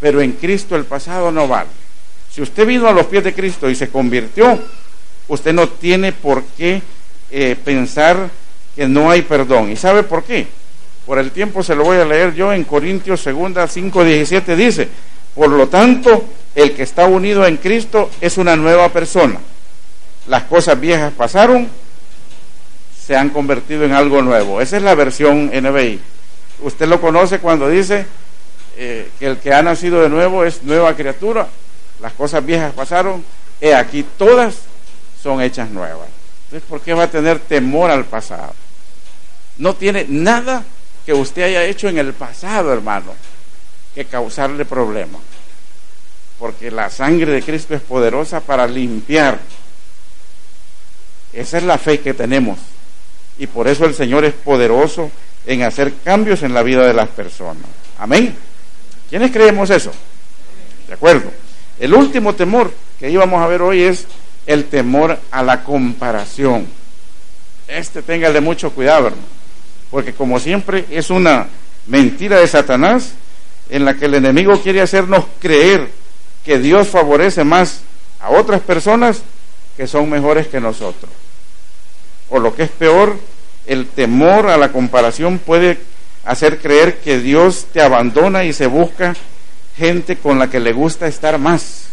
pero 0.00 0.20
en 0.20 0.32
Cristo 0.32 0.76
el 0.76 0.84
pasado 0.84 1.32
no 1.32 1.48
vale. 1.48 1.70
Si 2.30 2.42
usted 2.42 2.66
vino 2.66 2.86
a 2.86 2.92
los 2.92 3.06
pies 3.06 3.24
de 3.24 3.34
Cristo 3.34 3.70
y 3.70 3.74
se 3.74 3.88
convirtió, 3.88 4.58
usted 5.28 5.52
no 5.52 5.68
tiene 5.68 6.12
por 6.12 6.44
qué 6.44 6.82
eh, 7.30 7.56
pensar 7.64 8.28
que 8.76 8.86
no 8.86 9.10
hay 9.10 9.22
perdón. 9.22 9.72
¿Y 9.72 9.76
sabe 9.76 10.02
por 10.02 10.24
qué? 10.24 10.46
Por 11.08 11.18
el 11.18 11.30
tiempo 11.30 11.62
se 11.62 11.74
lo 11.74 11.84
voy 11.84 11.96
a 11.96 12.04
leer 12.04 12.34
yo 12.34 12.52
en 12.52 12.64
Corintios 12.64 13.24
2, 13.24 13.70
5, 13.70 14.04
17 14.04 14.56
dice, 14.56 14.88
por 15.34 15.48
lo 15.48 15.66
tanto, 15.66 16.22
el 16.54 16.74
que 16.74 16.82
está 16.82 17.06
unido 17.06 17.46
en 17.46 17.56
Cristo 17.56 18.10
es 18.20 18.36
una 18.36 18.56
nueva 18.56 18.90
persona. 18.90 19.38
Las 20.26 20.42
cosas 20.42 20.78
viejas 20.78 21.14
pasaron, 21.16 21.66
se 23.06 23.16
han 23.16 23.30
convertido 23.30 23.84
en 23.84 23.92
algo 23.92 24.20
nuevo. 24.20 24.60
Esa 24.60 24.76
es 24.76 24.82
la 24.82 24.94
versión 24.94 25.46
NBI. 25.46 25.98
Usted 26.60 26.86
lo 26.86 27.00
conoce 27.00 27.38
cuando 27.38 27.70
dice 27.70 28.04
eh, 28.76 29.10
que 29.18 29.28
el 29.28 29.38
que 29.38 29.54
ha 29.54 29.62
nacido 29.62 30.02
de 30.02 30.10
nuevo 30.10 30.44
es 30.44 30.62
nueva 30.62 30.94
criatura. 30.94 31.48
Las 32.02 32.12
cosas 32.12 32.44
viejas 32.44 32.74
pasaron, 32.74 33.24
he 33.62 33.74
aquí 33.74 34.04
todas 34.18 34.56
son 35.22 35.40
hechas 35.40 35.70
nuevas. 35.70 36.08
Entonces, 36.44 36.68
¿por 36.68 36.82
qué 36.82 36.92
va 36.92 37.04
a 37.04 37.10
tener 37.10 37.38
temor 37.38 37.90
al 37.90 38.04
pasado? 38.04 38.52
No 39.56 39.72
tiene 39.72 40.04
nada 40.06 40.64
que 41.08 41.14
usted 41.14 41.44
haya 41.44 41.64
hecho 41.64 41.88
en 41.88 41.96
el 41.96 42.12
pasado, 42.12 42.70
hermano, 42.70 43.14
que 43.94 44.04
causarle 44.04 44.66
problemas. 44.66 45.22
Porque 46.38 46.70
la 46.70 46.90
sangre 46.90 47.32
de 47.32 47.42
Cristo 47.42 47.74
es 47.74 47.80
poderosa 47.80 48.40
para 48.40 48.66
limpiar. 48.66 49.38
Esa 51.32 51.56
es 51.56 51.64
la 51.64 51.78
fe 51.78 52.00
que 52.00 52.12
tenemos. 52.12 52.58
Y 53.38 53.46
por 53.46 53.68
eso 53.68 53.86
el 53.86 53.94
Señor 53.94 54.26
es 54.26 54.34
poderoso 54.34 55.10
en 55.46 55.62
hacer 55.62 55.94
cambios 56.04 56.42
en 56.42 56.52
la 56.52 56.62
vida 56.62 56.86
de 56.86 56.92
las 56.92 57.08
personas. 57.08 57.64
Amén. 57.98 58.36
¿Quiénes 59.08 59.32
creemos 59.32 59.70
eso? 59.70 59.92
De 60.88 60.92
acuerdo. 60.92 61.32
El 61.80 61.94
último 61.94 62.34
temor 62.34 62.70
que 63.00 63.08
íbamos 63.08 63.40
a 63.40 63.46
ver 63.46 63.62
hoy 63.62 63.80
es 63.80 64.06
el 64.44 64.66
temor 64.66 65.18
a 65.30 65.42
la 65.42 65.64
comparación. 65.64 66.66
Este 67.66 68.02
téngale 68.02 68.42
mucho 68.42 68.72
cuidado, 68.72 69.06
hermano, 69.06 69.37
porque 69.90 70.12
como 70.12 70.38
siempre 70.38 70.84
es 70.90 71.10
una 71.10 71.46
mentira 71.86 72.38
de 72.38 72.46
Satanás 72.46 73.12
en 73.70 73.84
la 73.84 73.94
que 73.94 74.06
el 74.06 74.14
enemigo 74.14 74.60
quiere 74.60 74.80
hacernos 74.80 75.24
creer 75.40 75.90
que 76.44 76.58
Dios 76.58 76.88
favorece 76.88 77.44
más 77.44 77.80
a 78.20 78.30
otras 78.30 78.60
personas 78.60 79.22
que 79.76 79.86
son 79.86 80.10
mejores 80.10 80.48
que 80.48 80.60
nosotros. 80.60 81.10
O 82.30 82.38
lo 82.38 82.54
que 82.54 82.64
es 82.64 82.70
peor, 82.70 83.18
el 83.66 83.86
temor 83.86 84.48
a 84.48 84.56
la 84.56 84.72
comparación 84.72 85.38
puede 85.38 85.78
hacer 86.24 86.58
creer 86.58 86.98
que 86.98 87.20
Dios 87.20 87.66
te 87.72 87.80
abandona 87.80 88.44
y 88.44 88.52
se 88.52 88.66
busca 88.66 89.14
gente 89.76 90.16
con 90.16 90.38
la 90.38 90.50
que 90.50 90.60
le 90.60 90.72
gusta 90.72 91.06
estar 91.06 91.38
más. 91.38 91.88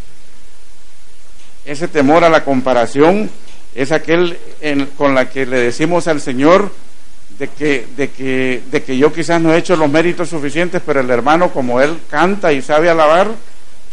Ese 1.66 1.88
temor 1.88 2.24
a 2.24 2.30
la 2.30 2.44
comparación 2.44 3.30
es 3.76 3.92
aquel 3.92 4.38
con 4.98 5.16
la 5.16 5.30
que 5.30 5.46
le 5.46 5.60
decimos 5.60 6.08
al 6.08 6.22
Señor 6.22 6.72
de 7.38 7.50
que, 7.50 7.88
de, 7.98 8.10
que, 8.10 8.64
de 8.72 8.84
que 8.84 8.98
yo 8.98 9.12
quizás 9.12 9.42
no 9.42 9.54
he 9.54 9.58
hecho 9.58 9.76
los 9.76 9.90
méritos 9.90 10.30
suficientes, 10.30 10.82
pero 10.86 11.02
el 11.02 11.10
hermano 11.10 11.52
como 11.52 11.82
él 11.82 12.00
canta 12.10 12.54
y 12.54 12.62
sabe 12.62 12.90
alabar, 12.90 13.30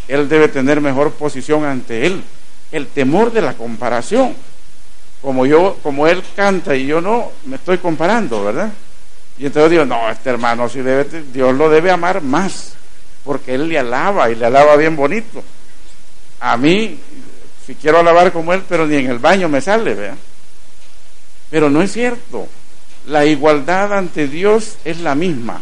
él 0.09 0.29
debe 0.29 0.49
tener 0.49 0.81
mejor 0.81 1.13
posición 1.13 1.65
ante 1.65 2.07
él. 2.07 2.23
El 2.71 2.87
temor 2.89 3.33
de 3.33 3.43
la 3.43 3.55
comparación. 3.55 4.35
Como 5.21 5.47
yo, 5.47 5.79
como 5.83 6.07
él 6.07 6.23
canta 6.35 6.75
y 6.75 6.87
yo 6.87 7.01
no, 7.01 7.31
me 7.47 7.57
estoy 7.57 7.79
comparando, 7.79 8.45
¿verdad? 8.45 8.73
Y 9.39 9.47
entonces 9.47 9.71
digo, 9.71 9.85
no, 9.85 10.11
este 10.11 10.31
hermano 10.31 10.69
debe, 10.69 11.07
Dios 11.33 11.55
lo 11.55 11.71
debe 11.71 11.91
amar 11.91 12.23
más, 12.23 12.75
porque 13.25 13.55
él 13.55 13.69
le 13.69 13.79
alaba 13.79 14.31
y 14.31 14.35
le 14.35 14.47
alaba 14.47 14.77
bien 14.77 14.97
bonito. 14.97 15.43
A 16.41 16.57
mí, 16.57 16.99
si 17.65 17.77
quiero 17.77 18.01
alabar 18.01 18.33
como 18.33 18.53
él, 18.53 18.63
pero 18.69 18.87
ni 18.87 18.97
en 18.97 19.11
el 19.11 19.21
baño 19.21 19.49
me 19.49 19.61
sale, 19.61 19.95
¿verdad? 19.95 20.17
Pero 21.51 21.71
no 21.71 21.83
es 21.83 21.93
cierto. 21.93 22.49
La 23.07 23.25
igualdad 23.25 23.93
ante 23.93 24.29
Dios 24.29 24.77
es 24.85 25.01
la 25.01 25.15
misma. 25.15 25.61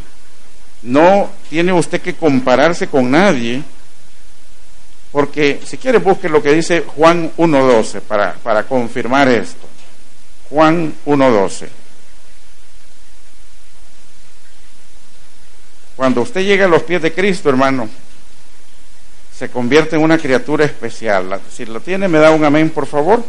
No 0.83 1.31
tiene 1.49 1.73
usted 1.73 2.01
que 2.01 2.15
compararse 2.15 2.89
con 2.89 3.11
nadie, 3.11 3.63
porque 5.13 5.61
si 5.65 5.77
quiere 5.77 5.99
busque 5.99 6.29
lo 6.29 6.43
que 6.43 6.53
dice 6.53 6.85
Juan 6.87 7.33
1.12 7.37 8.01
para, 8.01 8.35
para 8.35 8.65
confirmar 8.65 9.29
esto. 9.29 9.67
Juan 10.49 10.95
1.12. 11.07 11.69
Cuando 15.97 16.23
usted 16.23 16.43
llega 16.43 16.65
a 16.65 16.69
los 16.69 16.83
pies 16.83 17.03
de 17.03 17.13
Cristo, 17.13 17.51
hermano, 17.51 17.89
se 19.37 19.51
convierte 19.51 19.97
en 19.97 20.03
una 20.03 20.19
criatura 20.19 20.65
especial. 20.65 21.41
Si 21.51 21.67
lo 21.67 21.81
tiene, 21.81 22.09
me 22.09 22.19
da 22.19 22.31
un 22.31 22.45
amén, 22.45 22.71
por 22.71 22.87
favor. 22.87 23.25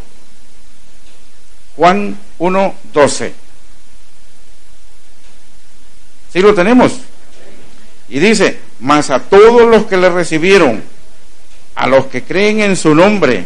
Juan 1.76 2.17
1.12. 2.39 3.32
¿Sí 6.32 6.39
lo 6.39 6.54
tenemos? 6.54 6.94
Y 8.10 8.20
dice, 8.20 8.60
mas 8.80 9.10
a 9.10 9.20
todos 9.20 9.70
los 9.70 9.86
que 9.86 9.98
le 9.98 10.10
recibieron, 10.10 10.84
a 11.76 11.88
los 11.88 12.08
que 12.08 12.24
creen 12.24 12.62
en 12.62 12.76
su 12.76 12.94
nombre, 12.94 13.46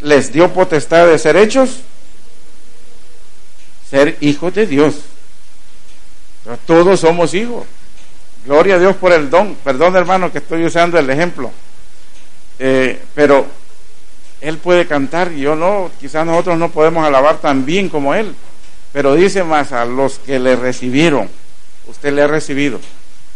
les 0.00 0.32
dio 0.32 0.52
potestad 0.52 1.06
de 1.06 1.18
ser 1.18 1.36
hechos, 1.36 1.80
ser 3.88 4.16
hijos 4.20 4.54
de 4.54 4.66
Dios. 4.66 4.94
todos 6.66 7.00
somos 7.00 7.34
hijos. 7.34 7.64
Gloria 8.44 8.74
a 8.74 8.78
Dios 8.78 8.96
por 8.96 9.12
el 9.12 9.30
don. 9.30 9.54
Perdón 9.62 9.94
hermano 9.94 10.32
que 10.32 10.38
estoy 10.38 10.64
usando 10.64 10.98
el 10.98 11.08
ejemplo. 11.08 11.50
Eh, 12.58 13.00
pero 13.14 13.46
él 14.40 14.58
puede 14.58 14.86
cantar 14.86 15.32
y 15.32 15.40
yo 15.40 15.54
no, 15.54 15.90
quizás 16.00 16.26
nosotros 16.26 16.58
no 16.58 16.70
podemos 16.70 17.06
alabar 17.06 17.38
tan 17.38 17.64
bien 17.64 17.88
como 17.88 18.14
él. 18.14 18.34
Pero 18.92 19.14
dice 19.14 19.44
más 19.44 19.72
a 19.72 19.84
los 19.84 20.18
que 20.18 20.38
le 20.38 20.56
recibieron, 20.56 21.28
usted 21.86 22.12
le 22.12 22.22
ha 22.22 22.26
recibido, 22.26 22.80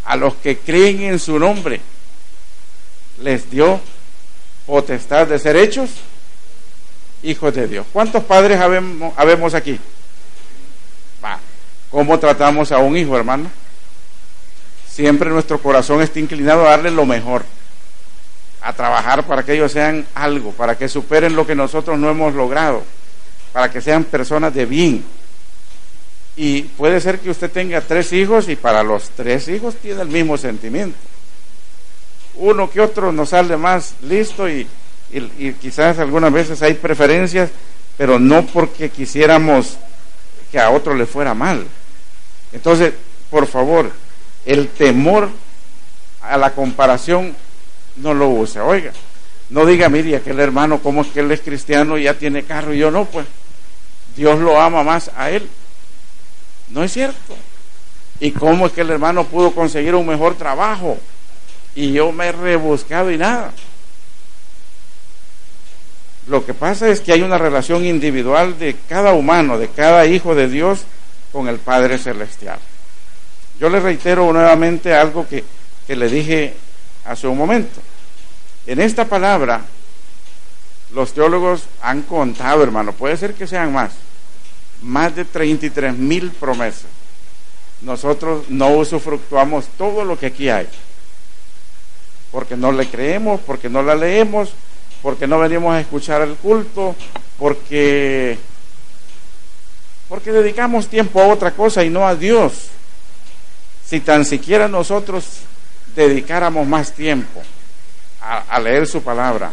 a 0.04 0.16
los 0.16 0.34
que 0.34 0.58
creen 0.58 1.02
en 1.02 1.18
su 1.18 1.38
nombre, 1.38 1.80
les 3.22 3.50
dio 3.50 3.80
potestad 4.66 5.26
de 5.26 5.38
ser 5.38 5.56
hechos 5.56 5.90
hijos 7.22 7.54
de 7.54 7.66
Dios. 7.66 7.86
¿Cuántos 7.92 8.24
padres 8.24 8.60
habemos, 8.60 9.54
aquí? 9.54 9.78
Va. 11.24 11.38
¿Cómo 11.90 12.18
tratamos 12.18 12.72
a 12.72 12.78
un 12.78 12.96
hijo, 12.96 13.16
hermano? 13.16 13.50
Siempre 14.88 15.30
nuestro 15.30 15.60
corazón 15.60 16.02
está 16.02 16.20
inclinado 16.20 16.66
a 16.66 16.70
darle 16.70 16.90
lo 16.90 17.06
mejor, 17.06 17.44
a 18.60 18.72
trabajar 18.72 19.24
para 19.24 19.42
que 19.42 19.54
ellos 19.54 19.72
sean 19.72 20.06
algo, 20.14 20.52
para 20.52 20.76
que 20.76 20.88
superen 20.88 21.36
lo 21.36 21.46
que 21.46 21.54
nosotros 21.54 21.98
no 21.98 22.10
hemos 22.10 22.34
logrado, 22.34 22.82
para 23.52 23.70
que 23.70 23.80
sean 23.80 24.04
personas 24.04 24.54
de 24.54 24.66
bien. 24.66 25.04
Y 26.36 26.62
puede 26.62 27.00
ser 27.00 27.18
que 27.18 27.30
usted 27.30 27.50
tenga 27.50 27.80
tres 27.80 28.12
hijos 28.12 28.48
y 28.48 28.56
para 28.56 28.82
los 28.82 29.10
tres 29.10 29.48
hijos 29.48 29.76
tiene 29.76 30.02
el 30.02 30.08
mismo 30.08 30.36
sentimiento 30.36 30.98
uno 32.36 32.70
que 32.70 32.80
otro 32.80 33.12
nos 33.12 33.30
sale 33.30 33.56
más 33.56 33.94
listo 34.02 34.48
y, 34.48 34.66
quizás 35.60 35.98
algunas 35.98 36.32
veces 36.32 36.62
hay 36.62 36.74
preferencias, 36.74 37.50
pero 37.96 38.18
no 38.18 38.44
porque 38.46 38.90
quisiéramos 38.90 39.76
que 40.50 40.58
a 40.58 40.70
otro 40.70 40.94
le 40.94 41.06
fuera 41.06 41.34
mal. 41.34 41.66
Entonces, 42.52 42.92
por 43.30 43.46
favor, 43.46 43.90
el 44.44 44.68
temor 44.68 45.30
a 46.20 46.36
la 46.36 46.52
comparación 46.52 47.34
no 47.96 48.14
lo 48.14 48.28
use. 48.28 48.60
Oiga, 48.60 48.92
no 49.50 49.64
diga, 49.64 49.88
mire, 49.88 50.16
aquel 50.16 50.40
hermano, 50.40 50.80
¿cómo 50.82 51.02
es 51.02 51.08
que 51.08 51.20
él 51.20 51.30
es 51.30 51.40
cristiano 51.40 51.96
y 51.96 52.04
ya 52.04 52.14
tiene 52.14 52.42
carro 52.42 52.74
y 52.74 52.78
yo 52.78 52.90
no? 52.90 53.04
Pues 53.06 53.26
Dios 54.16 54.38
lo 54.38 54.60
ama 54.60 54.82
más 54.82 55.10
a 55.16 55.30
él. 55.30 55.48
No 56.68 56.82
es 56.82 56.92
cierto. 56.92 57.36
¿Y 58.20 58.32
cómo 58.32 58.66
es 58.66 58.72
que 58.72 58.80
el 58.80 58.90
hermano 58.90 59.24
pudo 59.24 59.52
conseguir 59.52 59.94
un 59.94 60.06
mejor 60.06 60.36
trabajo? 60.36 60.98
y 61.76 61.92
yo 61.92 62.10
me 62.10 62.26
he 62.26 62.32
rebuscado 62.32 63.12
y 63.12 63.18
nada. 63.18 63.52
Lo 66.26 66.44
que 66.44 66.54
pasa 66.54 66.88
es 66.88 67.00
que 67.00 67.12
hay 67.12 67.22
una 67.22 67.38
relación 67.38 67.84
individual 67.84 68.58
de 68.58 68.74
cada 68.88 69.12
humano, 69.12 69.58
de 69.58 69.68
cada 69.68 70.06
hijo 70.06 70.34
de 70.34 70.48
Dios 70.48 70.80
con 71.30 71.46
el 71.46 71.58
Padre 71.58 71.98
Celestial. 71.98 72.58
Yo 73.60 73.68
le 73.68 73.78
reitero 73.78 74.32
nuevamente 74.32 74.92
algo 74.92 75.28
que, 75.28 75.44
que 75.86 75.94
le 75.94 76.08
dije 76.08 76.56
hace 77.04 77.28
un 77.28 77.38
momento. 77.38 77.80
En 78.66 78.80
esta 78.80 79.04
palabra, 79.04 79.60
los 80.94 81.12
teólogos 81.12 81.64
han 81.82 82.02
contado, 82.02 82.62
hermano, 82.62 82.92
puede 82.92 83.16
ser 83.18 83.34
que 83.34 83.46
sean 83.46 83.72
más, 83.72 83.92
más 84.82 85.14
de 85.14 85.24
33 85.24 85.96
mil 85.96 86.30
promesas. 86.30 86.90
Nosotros 87.80 88.48
no 88.48 88.70
usufructuamos 88.70 89.66
todo 89.76 90.04
lo 90.04 90.18
que 90.18 90.26
aquí 90.26 90.48
hay 90.48 90.68
porque 92.36 92.54
no 92.54 92.70
le 92.70 92.86
creemos, 92.86 93.40
porque 93.40 93.70
no 93.70 93.82
la 93.82 93.94
leemos, 93.94 94.50
porque 95.00 95.26
no 95.26 95.38
venimos 95.38 95.74
a 95.74 95.80
escuchar 95.80 96.20
el 96.20 96.34
culto, 96.34 96.94
porque 97.38 98.38
porque 100.06 100.32
dedicamos 100.32 100.86
tiempo 100.88 101.20
a 101.20 101.28
otra 101.28 101.52
cosa 101.52 101.82
y 101.82 101.88
no 101.88 102.06
a 102.06 102.14
Dios. 102.14 102.68
Si 103.86 104.00
tan 104.00 104.26
siquiera 104.26 104.68
nosotros 104.68 105.24
dedicáramos 105.94 106.66
más 106.66 106.92
tiempo 106.92 107.42
a, 108.20 108.60
leer 108.60 108.86
su 108.86 109.02
palabra 109.02 109.50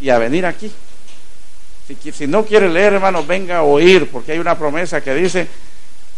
y 0.00 0.08
a 0.08 0.18
venir 0.18 0.46
aquí. 0.46 0.70
Si, 2.00 2.12
si 2.12 2.26
no 2.26 2.44
quiere 2.44 2.68
leer, 2.68 2.94
hermano, 2.94 3.24
venga 3.24 3.58
a 3.58 3.62
oír, 3.62 4.08
porque 4.10 4.32
hay 4.32 4.38
una 4.38 4.58
promesa 4.58 5.00
que 5.00 5.14
dice, 5.14 5.48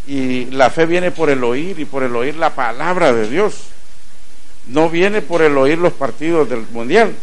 y 0.07 0.47
la 0.47 0.71
fe 0.71 0.87
viene 0.87 1.11
por 1.11 1.31
el 1.31 1.43
oír 1.43 1.79
y 1.79 1.85
por 1.85 2.03
el 2.03 2.15
oír 2.15 2.37
la 2.37 2.51
palabra 2.51 3.13
de 3.13 3.29
Dios 3.29 3.75
no 4.67 4.89
viene 4.89 5.23
por 5.23 5.43
el 5.43 5.57
oír 5.59 5.79
los 5.79 5.93
partidos 5.93 6.49
del 6.49 6.67
mundial, 6.71 7.15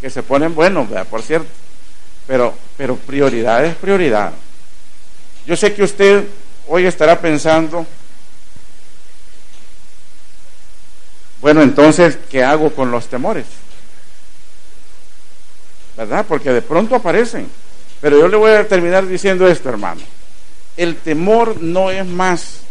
que 0.00 0.10
se 0.10 0.22
ponen 0.22 0.54
buenos, 0.54 0.88
por 1.10 1.22
cierto, 1.22 1.48
pero, 2.26 2.54
pero 2.76 2.96
prioridad 2.96 3.64
es 3.64 3.74
prioridad. 3.76 4.32
Yo 5.46 5.56
sé 5.56 5.74
que 5.74 5.82
usted 5.82 6.24
hoy 6.68 6.86
estará 6.86 7.20
pensando, 7.20 7.86
bueno, 11.40 11.62
entonces, 11.62 12.18
¿qué 12.30 12.42
hago 12.42 12.72
con 12.72 12.90
los 12.90 13.08
temores? 13.08 13.46
¿Verdad? 15.96 16.24
Porque 16.28 16.50
de 16.50 16.62
pronto 16.62 16.94
aparecen. 16.94 17.48
Pero 18.00 18.18
yo 18.18 18.28
le 18.28 18.36
voy 18.36 18.50
a 18.50 18.66
terminar 18.66 19.06
diciendo 19.06 19.46
esto, 19.46 19.68
hermano. 19.68 20.00
El 20.76 20.96
temor 20.96 21.60
no 21.60 21.90
es 21.90 22.06
más 22.06 22.62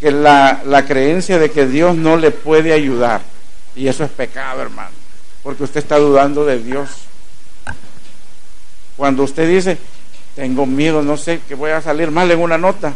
que 0.00 0.10
la, 0.10 0.84
creencia 0.86 1.38
de 1.38 1.50
que 1.50 1.66
Dios 1.66 1.96
no 1.96 2.16
le 2.16 2.30
puede 2.30 2.72
ayudar. 2.72 3.22
Y 3.76 3.88
eso 3.88 4.04
es 4.04 4.10
pecado, 4.10 4.62
hermano, 4.62 4.90
porque 5.42 5.64
usted 5.64 5.80
está 5.80 5.98
dudando 5.98 6.44
de 6.44 6.58
Dios. 6.58 6.90
Cuando 8.96 9.22
usted 9.22 9.48
dice, 9.48 9.78
tengo 10.36 10.66
miedo, 10.66 11.02
no 11.02 11.16
sé, 11.16 11.40
que 11.48 11.54
voy 11.54 11.70
a 11.70 11.80
salir 11.80 12.10
mal 12.10 12.30
en 12.30 12.40
una 12.40 12.58
nota. 12.58 12.92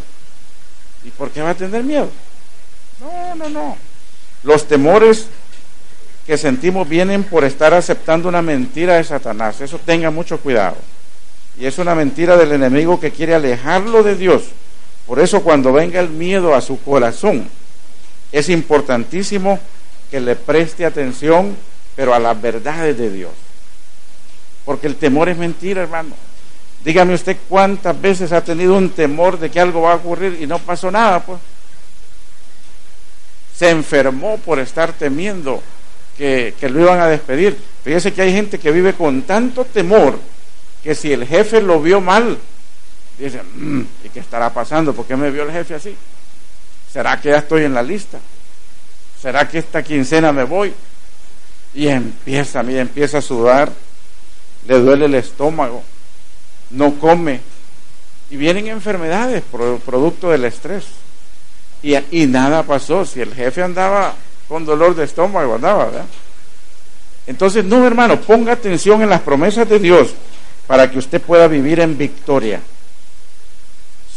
¿Y 1.05 1.11
por 1.11 1.31
qué 1.31 1.41
va 1.41 1.51
a 1.51 1.55
tener 1.55 1.83
miedo? 1.83 2.11
No, 3.01 3.35
no, 3.35 3.49
no. 3.49 3.77
Los 4.43 4.67
temores 4.69 5.29
que 6.29 6.37
sentimos 6.37 6.87
vienen 6.87 7.25
por 7.25 7.43
estar 7.43 7.73
aceptando 7.73 8.29
una 8.29 8.43
mentira 8.43 8.97
de 8.97 9.05
Satanás. 9.05 9.63
Eso 9.63 9.81
tenga 9.83 10.11
mucho 10.11 10.39
cuidado. 10.39 10.77
Y 11.59 11.65
es 11.65 11.79
una 11.79 11.95
mentira 11.95 12.37
del 12.37 12.53
enemigo 12.53 13.01
que 13.01 13.13
quiere 13.13 13.35
alejarlo 13.35 14.03
de 14.03 14.15
Dios. 14.15 14.43
Por 15.07 15.21
eso 15.21 15.43
cuando 15.43 15.73
venga 15.73 15.99
el 16.01 16.11
miedo 16.11 16.55
a 16.55 16.61
su 16.61 16.79
corazón, 16.83 17.49
es 18.31 18.51
importantísimo 18.51 19.59
que 20.11 20.21
le 20.21 20.37
preste 20.37 20.85
atención, 20.85 21.57
pero 21.97 22.13
a 22.13 22.19
las 22.19 22.39
verdades 22.39 22.99
de 22.99 23.11
Dios. 23.11 23.33
Porque 24.67 24.87
el 24.87 24.97
temor 24.97 25.31
es 25.31 25.39
mentira, 25.39 25.81
hermano. 25.81 26.15
Dígame 26.85 27.15
usted 27.15 27.39
cuántas 27.49 27.99
veces 27.99 28.33
ha 28.33 28.45
tenido 28.45 28.77
un 28.77 28.91
temor 28.91 29.39
de 29.39 29.51
que 29.51 29.61
algo 29.61 29.81
va 29.81 29.93
a 29.93 29.97
ocurrir 29.97 30.37
y 30.43 30.47
no 30.47 30.59
pasó 30.59 30.91
nada, 30.91 31.21
pues. 31.21 31.41
Se 33.57 33.71
enfermó 33.71 34.37
por 34.37 34.59
estar 34.59 34.93
temiendo 34.93 35.63
que, 36.19 36.69
lo 36.69 36.81
iban 36.81 37.01
a 37.01 37.07
despedir. 37.07 37.57
Fíjese 37.85 38.13
que 38.13 38.23
hay 38.23 38.33
gente 38.33 38.59
que 38.59 38.73
vive 38.73 38.93
con 38.93 39.23
tanto 39.23 39.65
temor 39.65 40.19
que 40.83 40.95
si 40.95 41.13
el 41.13 41.27
jefe 41.27 41.63
lo 41.63 41.81
vio 41.81 42.01
mal, 42.01 42.37
dice, 43.19 43.41
mm, 43.43 43.81
¿y 44.05 44.09
qué 44.09 44.21
estará 44.21 44.53
pasando? 44.53 44.93
¿Por 44.93 45.07
qué 45.07 45.17
me 45.17 45.31
vio 45.31 45.45
el 45.45 45.53
jefe 45.53 45.75
así? 45.75 45.97
¿Será 46.93 47.21
que 47.21 47.31
ya 47.31 47.39
estoy 47.39 47.65
en 47.65 47.75
la 47.75 47.83
lista? 47.83 48.19
¿Será 49.21 49.49
que 49.49 49.59
esta 49.59 49.83
quincena 49.83 50.33
me 50.33 50.45
voy? 50.45 50.73
Y 51.75 51.87
empieza, 51.89 52.63
mira, 52.63 52.81
empieza 52.81 53.19
a 53.19 53.23
sudar, 53.23 53.71
le 54.67 54.79
duele 54.79 55.07
el 55.07 55.15
estómago, 55.15 55.83
no 56.71 56.95
come. 56.99 57.41
Y 58.31 58.37
vienen 58.37 58.67
enfermedades 58.69 59.43
producto 59.43 60.31
del 60.31 60.45
estrés. 60.45 60.85
Y 61.83 62.27
nada 62.27 62.63
pasó. 62.63 63.07
Si 63.07 63.21
el 63.21 63.35
jefe 63.35 63.63
andaba 63.63 64.15
con 64.49 64.65
dolor 64.65 64.95
de 64.95 65.05
estómago, 65.05 65.55
andaba, 65.55 65.87
¿verdad? 65.87 66.07
Entonces, 67.27 67.65
no, 67.65 67.87
hermano, 67.87 68.21
ponga 68.21 68.55
atención 68.55 69.03
en 69.03 69.11
las 69.11 69.21
promesas 69.21 69.69
de 69.69 69.79
Dios 69.79 70.15
para 70.67 70.91
que 70.91 70.99
usted 70.99 71.21
pueda 71.21 71.47
vivir 71.47 71.81
en 71.81 71.99
victoria. 71.99 72.61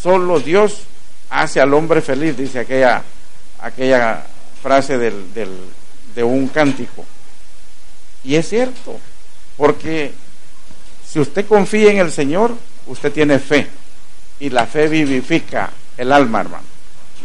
Solo 0.02 0.40
Dios 0.40 0.84
hace 1.30 1.60
al 1.60 1.74
hombre 1.74 2.02
feliz, 2.02 2.38
dice 2.38 2.60
aquella, 2.60 3.04
aquella 3.60 4.24
frase 4.64 4.98
del, 4.98 5.34
del, 5.34 5.50
de 6.16 6.24
un 6.24 6.48
cántico. 6.48 7.06
Y 8.24 8.36
es 8.36 8.48
cierto, 8.48 9.00
porque 9.58 10.14
si 11.08 11.20
usted 11.20 11.46
confía 11.46 11.92
en 11.92 11.98
el 11.98 12.12
Señor, 12.12 12.56
usted 12.88 13.12
tiene 13.12 13.40
fe. 13.40 13.68
Y 14.40 14.50
la 14.50 14.66
fe 14.66 14.88
vivifica 14.88 15.70
el 15.98 16.12
alma, 16.12 16.42
hermano. 16.42 16.64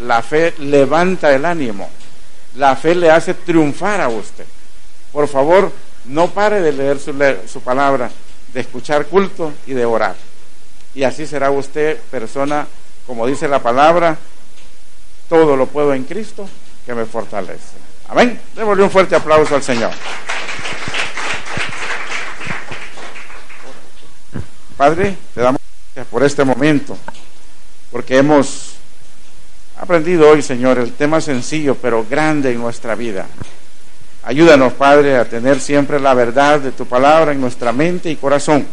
La 0.03 0.21
fe 0.23 0.55
levanta 0.59 1.35
el 1.35 1.45
ánimo. 1.45 1.89
La 2.57 2.75
fe 2.77 2.95
le 2.95 3.11
hace 3.11 3.35
triunfar 3.35 4.01
a 4.01 4.09
usted. 4.09 4.47
Por 5.13 5.29
favor, 5.29 5.73
no 6.07 6.29
pare 6.31 6.61
de 6.61 6.73
leer 6.73 6.99
su, 6.99 7.61
palabra, 7.61 8.11
de 8.53 8.61
escuchar 8.61 9.07
culto 9.07 9.53
y 9.67 9.73
de 9.73 9.85
orar. 9.85 10.15
Y 10.95 11.03
así 11.03 11.27
será 11.27 11.51
usted 11.51 11.99
persona, 12.11 12.67
como 13.07 13.27
dice 13.27 13.49
la 13.49 13.63
palabra, 13.63 14.17
todo 15.29 15.57
lo 15.57 15.67
puedo 15.67 15.93
en 15.93 16.05
Cristo 16.05 16.49
que 16.87 16.95
me 16.95 17.05
fortalece. 17.05 17.77
Amén. 18.09 18.41
Démosle 18.55 18.85
un 18.85 18.91
fuerte 18.91 19.17
aplauso 19.17 19.55
al 19.55 19.63
Señor. 19.63 19.91
Padre, 24.77 25.17
te 25.35 25.41
damos 25.41 25.61
gracias 25.95 26.11
por 26.11 26.23
este 26.23 26.45
momento, 26.45 26.97
porque 27.91 28.19
hemos 28.19 28.76
aprendido 29.79 30.29
hoy, 30.31 30.43
Señor, 30.43 30.79
el 30.79 30.93
tema 30.93 31.21
sencillo 31.21 31.75
pero 31.75 32.05
grande 32.09 32.53
en 32.53 32.61
nuestra 32.61 32.95
vida. 32.95 33.27
Ayúdanos, 34.23 34.73
Padre, 34.73 35.17
a 35.17 35.25
tener 35.25 35.61
siempre 35.61 36.01
la 36.01 36.15
verdad 36.15 36.61
de 36.61 36.73
tu 36.73 36.87
palabra 36.87 37.33
en 37.33 37.41
nuestra 37.41 37.73
mente 37.73 38.11
y 38.11 38.17
corazón, 38.17 38.67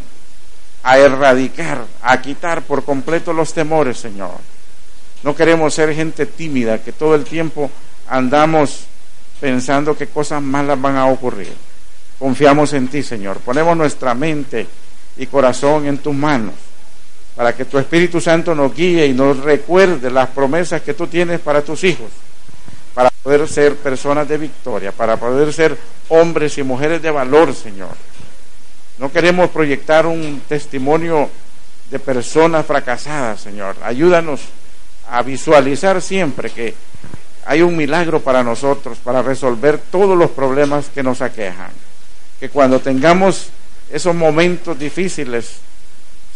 a 0.82 0.97
erradicar, 0.97 1.86
a 2.01 2.22
quitar 2.22 2.64
por 2.64 2.84
completo 2.84 3.34
los 3.34 3.54
temores, 3.54 3.97
Señor. 3.97 4.32
No 5.22 5.36
queremos 5.36 5.74
ser 5.74 5.93
gente 5.93 6.26
tímida 6.26 6.82
que 6.82 6.91
todo 6.91 7.16
el 7.16 7.24
tiempo 7.24 7.70
andamos 8.08 8.86
pensando 9.39 9.95
que 9.95 10.08
cosas 10.08 10.41
malas 10.41 10.82
van 10.82 10.97
a 10.97 11.06
ocurrir. 11.06 11.54
Confiamos 12.18 12.74
en 12.74 12.88
ti, 12.88 13.04
Señor. 13.04 13.38
Ponemos 13.38 13.78
nuestra 13.78 14.14
mente 14.14 14.68
y 15.18 15.28
corazón 15.28 15.86
en 15.86 15.99
tus 15.99 16.16
manos 16.16 16.54
para 17.36 17.55
que 17.55 17.65
tu 17.65 17.77
Espíritu 17.77 18.21
Santo 18.21 18.53
nos 18.53 18.75
guíe 18.75 19.07
y 19.07 19.13
nos 19.13 19.38
recuerde 19.39 20.11
las 20.11 20.29
promesas 20.29 20.81
que 20.81 20.93
tú 20.93 21.07
tienes 21.07 21.39
para 21.39 21.61
tus 21.61 21.84
hijos, 21.84 22.09
para 22.93 23.09
poder 23.09 23.47
ser 23.47 23.75
personas 23.75 24.27
de 24.27 24.38
victoria, 24.38 24.91
para 24.91 25.17
poder 25.17 25.51
ser 25.51 25.77
hombres 26.09 26.57
y 26.57 26.63
mujeres 26.63 27.01
de 27.01 27.09
valor, 27.09 27.53
Señor. 27.53 27.95
No 28.99 29.11
queremos 29.11 29.49
proyectar 29.49 30.05
un 30.05 30.41
testimonio 30.47 31.29
de 31.89 31.99
personas 31.99 32.65
fracasadas, 32.65 33.41
Señor. 33.41 33.75
Ayúdanos 33.84 34.41
a 35.09 35.23
visualizar 35.23 36.01
siempre 36.01 36.51
que 36.51 36.75
hay 37.45 37.61
un 37.61 37.75
milagro 37.75 38.21
para 38.21 38.43
nosotros, 38.43 38.99
para 38.99 39.21
resolver 39.21 39.79
todos 39.91 40.17
los 40.17 40.31
problemas 40.31 40.89
que 40.93 41.03
nos 41.03 41.21
aquejan. 41.21 41.71
Que 42.39 42.49
cuando 42.49 42.79
tengamos 42.79 43.49
esos 43.91 44.15
momentos 44.15 44.77
difíciles 44.77 45.57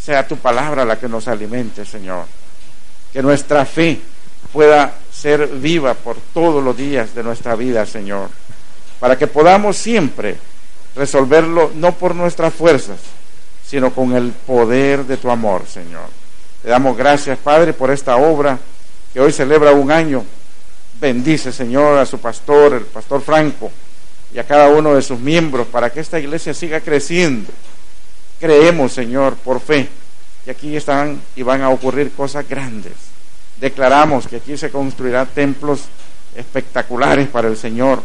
sea 0.08 0.26
tu 0.26 0.38
palabra 0.38 0.86
la 0.86 0.98
que 0.98 1.10
nos 1.10 1.28
alimente, 1.28 1.84
Señor. 1.84 2.28
Que 3.12 3.22
nuestra 3.22 3.66
fe 3.66 4.00
pueda 4.54 4.94
ser 5.12 5.48
viva 5.48 5.96
por 5.96 6.16
todos 6.34 6.64
los 6.64 6.78
días 6.78 7.14
de 7.14 7.24
nuestra 7.24 7.58
vida, 7.58 7.86
Señor. 7.86 8.30
Para 9.02 9.18
que 9.18 9.28
podamos 9.28 9.76
siempre 9.76 10.38
resolverlo 10.96 11.72
no 11.76 11.92
por 11.92 12.16
nuestras 12.16 12.54
fuerzas, 12.54 13.00
sino 13.68 13.94
con 13.94 14.16
el 14.16 14.32
poder 14.32 15.04
de 15.04 15.18
tu 15.18 15.30
amor, 15.30 15.66
Señor. 15.68 16.08
Te 16.64 16.70
damos 16.70 16.96
gracias, 16.96 17.38
Padre, 17.40 17.74
por 17.74 17.92
esta 17.92 18.16
obra 18.16 18.58
que 19.12 19.20
hoy 19.20 19.34
celebra 19.34 19.74
un 19.74 19.92
año. 19.92 20.24
Bendice, 21.02 21.52
Señor, 21.52 21.98
a 21.98 22.06
su 22.06 22.18
pastor, 22.20 22.76
el 22.76 22.86
pastor 22.86 23.22
Franco, 23.22 23.70
y 24.34 24.40
a 24.40 24.46
cada 24.46 24.70
uno 24.70 24.96
de 24.96 25.02
sus 25.02 25.20
miembros 25.20 25.68
para 25.68 25.90
que 25.90 26.00
esta 26.00 26.18
iglesia 26.18 26.54
siga 26.54 26.80
creciendo. 26.80 27.52
Creemos, 28.40 28.94
Señor, 28.94 29.36
por 29.36 29.60
fe, 29.60 29.90
que 30.46 30.52
aquí 30.52 30.76
están 30.76 31.20
y 31.36 31.44
van 31.44 31.62
a 31.62 31.70
ocurrir 31.70 32.12
cosas 32.12 32.48
grandes. 32.48 32.94
Declaramos 33.60 34.28
que 34.28 34.38
aquí 34.38 34.58
se 34.58 34.70
construirán 34.70 35.28
templos 35.28 35.86
espectaculares 36.36 37.28
para 37.28 37.48
el 37.48 37.58
Señor 37.58 38.02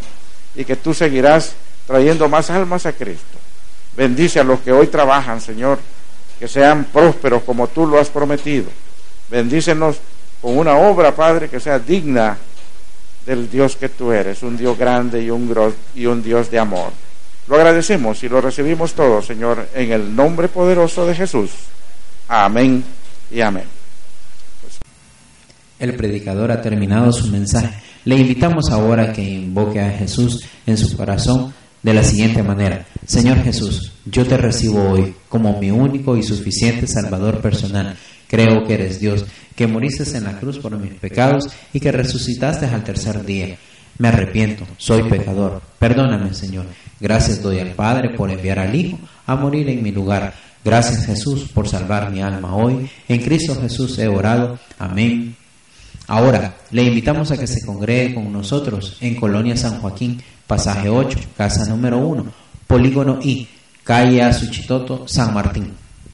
y 0.55 0.64
que 0.64 0.76
tú 0.76 0.95
seguirás 0.95 1.55
trayendo 1.87 2.28
más 2.28 2.51
almas 2.51 2.87
a 2.87 2.93
Cristo. 2.93 3.39
Bendice 3.97 4.41
a 4.41 4.45
los 4.45 4.61
que 4.61 4.72
hoy 4.72 4.87
trabajan, 4.87 5.41
Señor, 5.41 5.78
que 6.39 6.49
sean 6.49 6.85
prósperos 6.85 7.43
como 7.43 7.68
tú 7.68 7.87
lo 7.87 7.99
has 7.99 8.09
prometido. 8.09 8.66
Bendícenos 9.30 9.99
con 10.41 10.57
una 10.57 10.76
obra, 10.76 11.14
Padre, 11.14 11.49
que 11.49 11.61
sea 11.61 11.78
digna 11.78 12.39
del 13.26 13.51
Dios 13.51 13.76
que 13.76 13.89
tú 13.89 14.11
eres, 14.11 14.43
un 14.43 14.57
Dios 14.57 14.76
grande 14.76 15.22
y 15.22 15.30
un, 15.30 15.74
y 15.95 16.07
un 16.07 16.22
Dios 16.22 16.51
de 16.51 16.59
amor. 16.59 16.93
Lo 17.49 17.57
agradecemos 17.57 18.22
y 18.22 18.28
lo 18.28 18.40
recibimos 18.40 18.95
todo, 18.95 19.20
Señor, 19.20 19.68
en 19.74 19.93
el 19.93 20.14
nombre 20.14 20.49
poderoso 20.49 21.07
de 21.07 21.14
Jesús. 21.14 21.51
Amén 22.28 22.84
y 23.30 23.40
amén. 23.40 23.64
El 25.78 25.97
predicador 25.97 26.53
ha 26.53 26.62
terminado 26.62 27.12
su 27.12 27.26
mensaje. 27.26 27.82
Le 28.05 28.16
invitamos 28.16 28.70
ahora 28.70 29.12
que 29.12 29.22
invoque 29.22 29.80
a 29.80 29.90
Jesús 29.90 30.45
en 30.66 30.78
su 30.78 30.97
corazón 30.97 31.53
de 31.82 31.95
la 31.95 32.05
siguiente 32.05 32.43
manera. 32.43 32.86
Señor 33.05 33.43
Jesús, 33.43 33.93
yo 34.05 34.24
te 34.24 34.36
recibo 34.36 34.90
hoy 34.90 35.14
como 35.28 35.59
mi 35.59 35.70
único 35.70 36.16
y 36.16 36.22
suficiente 36.22 36.86
Salvador 36.86 37.40
personal. 37.40 37.97
Creo 38.28 38.64
que 38.64 38.74
eres 38.74 39.01
Dios, 39.01 39.26
que 39.57 39.66
moriste 39.66 40.16
en 40.16 40.24
la 40.24 40.38
cruz 40.38 40.59
por 40.59 40.78
mis 40.78 40.95
pecados 40.95 41.49
y 41.72 41.80
que 41.80 41.93
resucitaste 41.93 42.66
al 42.66 42.84
tercer 42.84 43.24
día. 43.24 43.59
Me 43.99 44.09
arrepiento, 44.09 44.66
soy 44.78 45.03
pecador. 45.03 45.61
Perdóname, 45.78 46.32
Señor. 46.32 46.66
Gracias 47.03 47.42
doy 47.42 47.59
al 47.59 47.72
Padre 47.72 48.11
por 48.11 48.30
enviar 48.30 48.61
al 48.61 48.72
Hijo 48.76 48.96
a 49.26 49.34
morir 49.34 49.68
en 49.68 49.82
mi 49.82 49.90
lugar. 49.90 50.34
Gracias 50.64 51.05
Jesús 51.05 51.48
por 51.53 51.68
salvar 51.68 52.12
mi 52.12 52.22
alma 52.22 52.55
hoy. 52.55 52.88
En 53.09 53.20
Cristo 53.20 53.61
Jesús 53.61 53.98
he 53.98 54.07
orado. 54.07 54.57
Amén. 54.78 55.34
Ahora, 56.07 56.55
le 56.70 56.84
invitamos 56.84 57.32
a 57.32 57.36
que 57.36 57.48
se 57.48 57.66
congregue 57.66 58.14
con 58.14 58.32
nosotros 58.32 58.98
en 59.00 59.16
Colonia 59.16 59.57
San 59.57 59.80
Joaquín, 59.80 60.22
pasaje 60.46 60.88
8, 60.88 61.18
casa 61.36 61.66
número 61.66 61.98
1, 61.98 62.24
polígono 62.68 63.18
I, 63.20 63.48
calle 63.82 64.22
Azuchitoto, 64.22 65.09
San 65.09 65.34
Martín. 65.34 65.82